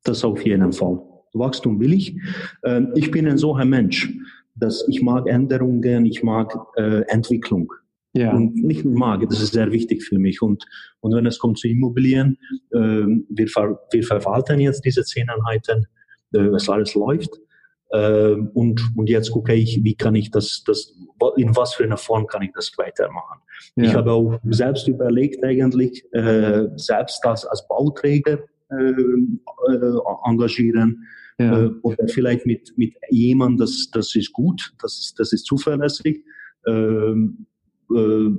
Das 0.04 0.24
auf 0.24 0.44
jeden 0.46 0.72
Fall. 0.72 1.00
Wachstum 1.34 1.80
will 1.80 1.94
ich. 1.94 2.15
Ähm, 2.63 2.92
ich 2.96 3.12
bin 3.12 3.27
ein 3.27 3.38
solcher 3.38 3.65
Mensch, 3.65 4.12
dass 4.56 4.86
ich 4.88 5.01
mag 5.01 5.27
Änderungen, 5.27 6.06
ich 6.06 6.24
mag 6.24 6.56
äh, 6.77 7.01
Entwicklung. 7.08 7.72
Ja. 8.15 8.34
Und 8.34 8.55
nicht 8.55 8.86
nur 8.86 8.98
mag, 8.98 9.27
das 9.29 9.41
ist 9.41 9.53
sehr 9.53 9.72
wichtig 9.72 10.03
für 10.03 10.17
mich. 10.17 10.41
Und, 10.41 10.65
und 11.01 11.13
wenn 11.13 11.25
es 11.25 11.38
kommt 11.38 11.60
zu 11.60 11.67
Immobilien, 11.67 12.38
äh, 12.72 12.77
wir, 12.77 13.48
ver, 13.50 13.79
wir 13.91 14.03
verwalten 14.03 14.60
jetzt 14.62 14.86
diese 14.86 15.03
zehn 15.03 15.29
Einheiten, 15.29 15.86
äh, 16.34 16.50
was 16.51 16.69
alles 16.69 16.95
läuft. 16.95 17.41
Äh, 17.89 18.36
und, 18.53 18.81
und 18.95 19.10
jetzt 19.10 19.31
gucke 19.31 19.53
ich, 19.53 19.84
wie 19.84 19.95
kann 19.95 20.15
ich 20.15 20.31
das, 20.31 20.63
das, 20.65 20.95
in 21.36 21.55
was 21.57 21.74
für 21.74 21.84
einer 21.84 21.98
Form 21.98 22.25
kann 22.25 22.41
ich 22.41 22.51
das 22.53 22.72
weitermachen. 22.77 23.39
Ja. 23.75 23.84
Ich 23.84 23.93
habe 23.93 24.12
auch 24.12 24.39
selbst 24.45 24.88
überlegt 24.88 25.43
eigentlich, 25.43 26.05
äh, 26.13 26.67
selbst 26.77 27.25
als, 27.25 27.45
als 27.45 27.67
Bauträger 27.67 28.39
äh, 28.69 28.75
äh, 28.75 29.98
engagieren. 30.25 31.05
Ja. 31.38 31.63
Äh, 31.63 31.72
oder 31.81 32.07
vielleicht 32.07 32.45
mit, 32.45 32.72
mit 32.77 32.93
jemandem, 33.10 33.57
das, 33.57 33.89
das 33.91 34.15
ist 34.15 34.31
gut, 34.31 34.74
das 34.81 35.00
ist, 35.00 35.19
das 35.19 35.34
ist 35.34 35.45
zuverlässig. 35.45 36.24
Ähm, 36.65 37.45
äh, 37.93 38.30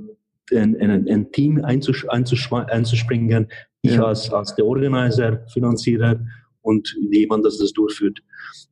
ein, 0.55 0.79
ein, 0.79 1.07
ein 1.07 1.31
Team 1.31 1.63
einzusch 1.63 2.07
einzuspringen. 2.09 3.47
Ich 3.81 3.95
ja. 3.95 4.05
als, 4.05 4.31
als 4.31 4.55
der 4.55 4.65
Organizer, 4.65 5.45
Finanzierer 5.53 6.19
und 6.61 6.95
jemand, 7.11 7.45
das 7.45 7.57
das 7.57 7.73
durchführt. 7.73 8.19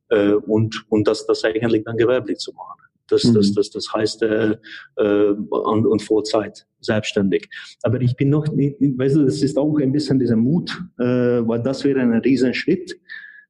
Äh, 0.08 0.32
und, 0.32 0.84
und 0.90 1.06
das, 1.08 1.26
das 1.26 1.44
eigentlich 1.44 1.84
dann 1.84 1.96
gewerblich 1.96 2.38
zu 2.38 2.52
machen. 2.52 2.80
Das, 3.08 3.24
mhm. 3.24 3.34
das, 3.34 3.52
das, 3.54 3.70
das 3.70 3.92
heißt, 3.92 4.22
äh, 4.22 4.56
äh, 4.96 5.30
und, 5.30 5.86
und 5.86 6.02
Vollzeit, 6.02 6.66
selbstständig. 6.80 7.48
Aber 7.82 8.00
ich 8.00 8.16
bin 8.16 8.30
noch 8.30 8.48
nicht, 8.48 8.76
weißt 8.80 9.16
du, 9.16 9.24
das 9.24 9.42
ist 9.42 9.56
auch 9.56 9.78
ein 9.78 9.92
bisschen 9.92 10.18
dieser 10.18 10.36
Mut, 10.36 10.70
äh, 10.98 11.04
weil 11.04 11.62
das 11.62 11.84
wäre 11.84 12.00
ein 12.00 12.12
Riesenschritt. 12.12 12.98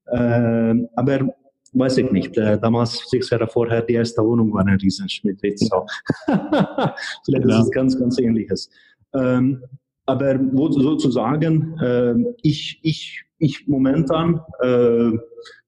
Äh, 0.07 0.75
aber 0.95 1.35
weiß 1.79 1.99
ich 1.99 2.11
nicht. 2.11 2.37
Äh, 2.37 2.59
damals, 2.59 3.09
sechs 3.09 3.31
Jahre 3.31 3.47
vorher, 3.47 3.83
die 3.83 3.95
erste 3.95 4.23
Wohnung 4.23 4.53
war 4.53 4.67
ein 4.67 4.79
Riesenschnitt. 4.79 5.41
So. 5.59 5.87
Vielleicht 6.27 7.43
genau. 7.43 7.59
ist 7.59 7.65
es 7.65 7.71
ganz, 7.71 7.99
ganz 7.99 8.19
ähnliches. 8.19 8.71
Ähm, 9.15 9.63
aber 10.07 10.39
sozusagen, 10.53 11.79
äh, 11.81 12.15
ich, 12.43 12.79
ich, 12.83 13.25
ich 13.39 13.67
momentan 13.67 14.41
äh, 14.61 15.13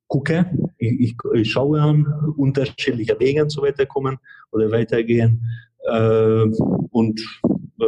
gucke, 0.06 0.50
ich, 0.78 1.14
ich, 1.34 1.50
schaue 1.50 1.80
an 1.80 2.06
unterschiedliche 2.36 3.18
Wege 3.18 3.46
zu 3.48 3.62
weiterkommen 3.62 4.18
oder 4.52 4.70
weitergehen 4.70 5.42
äh, 5.84 6.44
und 6.90 7.20
äh, 7.80 7.84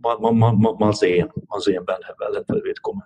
mal, 0.00 0.18
mal, 0.20 0.32
mal, 0.32 0.74
mal 0.78 0.92
sehen, 0.92 1.28
mal 1.48 1.60
sehen, 1.60 1.82
wer 1.86 2.64
wird 2.64 2.82
kommen. 2.82 3.02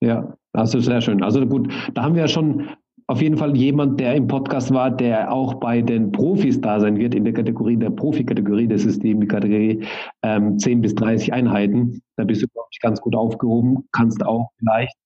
Ja, 0.00 0.36
das 0.52 0.74
ist 0.74 0.86
sehr 0.86 1.00
schön. 1.00 1.22
Also 1.22 1.46
gut, 1.46 1.72
da 1.94 2.02
haben 2.02 2.14
wir 2.14 2.22
ja 2.22 2.28
schon 2.28 2.68
auf 3.12 3.20
jeden 3.20 3.36
Fall 3.36 3.54
jemand, 3.54 4.00
der 4.00 4.14
im 4.14 4.26
Podcast 4.26 4.72
war, 4.72 4.90
der 4.90 5.30
auch 5.30 5.56
bei 5.56 5.82
den 5.82 6.10
Profis 6.12 6.58
da 6.58 6.80
sein 6.80 6.96
wird, 6.96 7.14
in 7.14 7.24
der 7.24 7.34
Kategorie, 7.34 7.76
der 7.76 7.90
Profi-Kategorie, 7.90 8.66
das 8.66 8.86
ist 8.86 9.02
die 9.02 9.14
Kategorie 9.26 9.84
ähm, 10.22 10.58
10 10.58 10.80
bis 10.80 10.94
30 10.94 11.30
Einheiten. 11.30 12.00
Da 12.16 12.24
bist 12.24 12.42
du, 12.42 12.46
glaube 12.48 12.68
ich, 12.72 12.80
ganz 12.80 13.02
gut 13.02 13.14
aufgehoben, 13.14 13.84
kannst 13.92 14.24
auch 14.24 14.48
vielleicht 14.58 14.96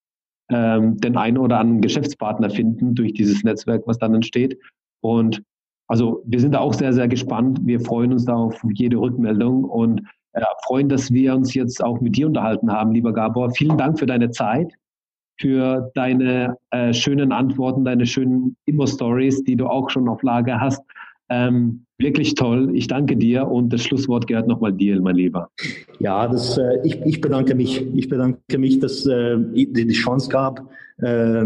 ähm, 0.50 0.96
den 0.98 1.16
einen 1.16 1.36
oder 1.36 1.58
anderen 1.58 1.80
Geschäftspartner 1.80 2.48
finden 2.48 2.94
durch 2.94 3.12
dieses 3.12 3.42
Netzwerk, 3.42 3.82
was 3.86 3.98
dann 3.98 4.14
entsteht. 4.14 4.56
Und 5.00 5.42
also 5.88 6.22
wir 6.26 6.38
sind 6.38 6.54
da 6.54 6.60
auch 6.60 6.74
sehr, 6.74 6.92
sehr 6.92 7.08
gespannt. 7.08 7.58
Wir 7.64 7.80
freuen 7.80 8.12
uns 8.12 8.24
da 8.24 8.36
auf 8.36 8.56
jede 8.74 8.98
Rückmeldung 8.98 9.64
und 9.64 10.02
äh, 10.34 10.42
freuen, 10.64 10.88
dass 10.88 11.10
wir 11.10 11.34
uns 11.34 11.54
jetzt 11.54 11.82
auch 11.82 12.00
mit 12.00 12.16
dir 12.16 12.28
unterhalten 12.28 12.70
haben, 12.70 12.92
lieber 12.92 13.12
Gabor. 13.12 13.50
Vielen 13.50 13.76
Dank 13.76 13.98
für 13.98 14.06
deine 14.06 14.30
Zeit 14.30 14.72
für 15.38 15.90
deine 15.94 16.56
äh, 16.70 16.92
schönen 16.92 17.32
Antworten, 17.32 17.84
deine 17.84 18.06
schönen 18.06 18.56
Immo-Stories, 18.64 19.44
die 19.44 19.56
du 19.56 19.66
auch 19.66 19.90
schon 19.90 20.08
auf 20.08 20.22
Lager 20.22 20.60
hast. 20.60 20.82
Ähm, 21.28 21.84
wirklich 21.98 22.34
toll. 22.34 22.70
Ich 22.74 22.86
danke 22.86 23.16
dir 23.16 23.48
und 23.48 23.72
das 23.72 23.82
Schlusswort 23.82 24.26
gehört 24.26 24.46
nochmal 24.46 24.72
dir, 24.72 25.00
mein 25.00 25.16
Lieber. 25.16 25.50
Ja, 25.98 26.28
das, 26.28 26.56
äh, 26.56 26.78
ich, 26.84 27.00
ich 27.02 27.20
bedanke 27.20 27.54
mich. 27.54 27.84
Ich 27.94 28.08
bedanke 28.08 28.58
mich, 28.58 28.78
dass 28.78 29.06
äh, 29.06 29.36
die 29.52 29.88
Chance 29.92 30.28
gab, 30.28 30.70
äh, 30.98 31.44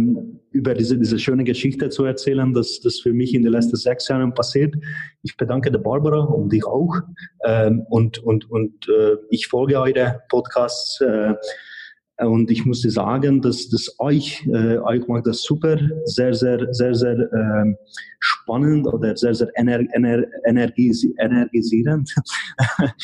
über 0.52 0.74
diese, 0.74 0.98
diese 0.98 1.18
schöne 1.18 1.44
Geschichte 1.44 1.88
zu 1.88 2.04
erzählen, 2.04 2.52
dass 2.52 2.80
das 2.80 3.00
für 3.00 3.12
mich 3.12 3.34
in 3.34 3.42
den 3.42 3.52
letzten 3.52 3.76
sechs 3.76 4.08
Jahren 4.08 4.34
passiert. 4.34 4.74
Ich 5.22 5.36
bedanke 5.36 5.70
der 5.70 5.78
Barbara 5.78 6.20
und 6.20 6.52
dich 6.52 6.66
auch. 6.66 6.96
Ähm, 7.44 7.86
und 7.88 8.18
und, 8.18 8.50
und 8.50 8.88
äh, 8.88 9.16
ich 9.30 9.46
folge 9.46 9.80
eure 9.80 10.20
Podcasts. 10.28 11.00
Äh, 11.00 11.34
und 12.26 12.50
ich 12.50 12.64
musste 12.66 12.90
sagen, 12.90 13.40
dass 13.40 13.68
das 13.68 13.94
euch, 13.98 14.46
äh, 14.46 14.78
euch 14.78 15.06
macht 15.08 15.26
das 15.26 15.42
super, 15.42 15.78
sehr, 16.04 16.34
sehr, 16.34 16.66
sehr, 16.72 16.94
sehr 16.94 17.18
äh, 17.18 17.74
spannend 18.18 18.86
oder 18.86 19.16
sehr, 19.16 19.34
sehr 19.34 19.50
ener 19.54 19.80
ener 19.94 20.24
energis 20.44 21.06
energisierend. 21.18 22.14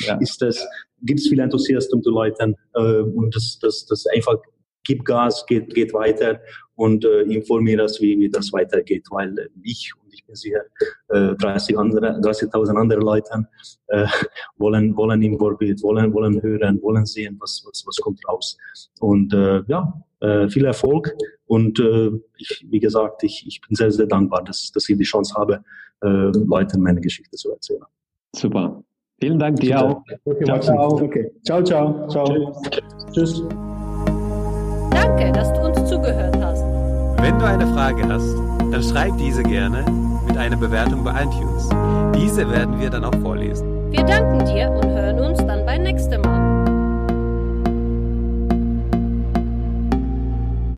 Ja. 0.00 0.16
ist 0.20 0.42
das, 0.42 0.66
gibt 1.02 1.20
es 1.20 1.28
viel 1.28 1.40
Enthusiasmus 1.40 1.92
unter 1.94 2.10
Leuten 2.10 2.54
äh, 2.74 3.00
und 3.00 3.34
das, 3.34 3.58
das, 3.60 3.86
das 3.86 4.06
einfach 4.14 4.36
gibt 4.84 5.04
Gas, 5.04 5.44
geht, 5.46 5.74
geht 5.74 5.92
weiter 5.92 6.40
und 6.76 7.04
äh, 7.04 7.22
informiert 7.22 7.80
das, 7.80 8.00
wie, 8.00 8.18
wie 8.18 8.30
das 8.30 8.52
weitergeht, 8.52 9.06
weil 9.10 9.50
ich 9.62 9.92
bin 10.26 10.34
sicher, 10.34 10.60
äh, 11.08 11.34
30 11.34 11.78
andere, 11.78 12.18
30.000 12.20 12.76
andere 12.76 13.00
Leute 13.00 13.46
äh, 13.88 14.06
wollen, 14.58 14.96
wollen 14.96 15.22
involviert, 15.22 15.82
wollen, 15.82 16.12
wollen 16.12 16.42
hören, 16.42 16.80
wollen 16.82 17.06
sehen, 17.06 17.36
was, 17.40 17.64
was, 17.66 17.84
was 17.86 17.96
kommt 17.96 18.20
raus. 18.28 18.56
Und 19.00 19.32
äh, 19.32 19.62
ja, 19.66 19.92
äh, 20.20 20.48
viel 20.48 20.64
Erfolg 20.64 21.14
und 21.46 21.78
äh, 21.78 22.10
ich, 22.38 22.66
wie 22.68 22.80
gesagt, 22.80 23.22
ich, 23.22 23.44
ich 23.46 23.60
bin 23.60 23.76
sehr, 23.76 23.90
sehr 23.90 24.06
dankbar, 24.06 24.42
dass, 24.44 24.70
dass 24.72 24.88
ich 24.88 24.96
die 24.96 25.04
Chance 25.04 25.34
habe, 25.36 25.62
äh, 26.02 26.08
Leuten 26.08 26.80
meine 26.80 27.00
Geschichte 27.00 27.36
zu 27.36 27.52
erzählen. 27.52 27.82
Super. 28.34 28.82
Vielen 29.18 29.38
Dank 29.38 29.60
dir 29.60 29.82
auch. 29.82 30.02
Okay, 30.24 30.44
ciao, 30.44 30.60
ciao. 30.60 31.02
Okay. 31.02 31.30
ciao, 31.42 31.62
ciao. 31.62 32.08
ciao. 32.08 32.26
Tschüss. 32.70 33.12
Tschüss. 33.12 33.42
Danke, 34.90 35.32
dass 35.32 35.52
du 35.54 35.60
uns 35.60 35.88
zugehört 35.88 36.36
hast. 36.42 36.62
Wenn 37.22 37.38
du 37.38 37.46
eine 37.46 37.66
Frage 37.68 38.06
hast, 38.08 38.36
dann 38.70 38.82
schreib 38.82 39.16
diese 39.16 39.42
gerne 39.42 39.84
mit 40.26 40.36
einer 40.36 40.56
Bewertung 40.56 41.04
bei 41.04 41.12
iTunes. 41.22 41.68
Diese 42.14 42.48
werden 42.50 42.78
wir 42.80 42.90
dann 42.90 43.04
auch 43.04 43.14
vorlesen. 43.22 43.90
Wir 43.90 44.04
danken 44.04 44.44
dir 44.44 44.70
und 44.70 44.86
hören 44.86 45.18
uns 45.20 45.38
dann 45.38 45.64
beim 45.64 45.82
nächsten 45.82 46.20
Mal. 46.20 46.45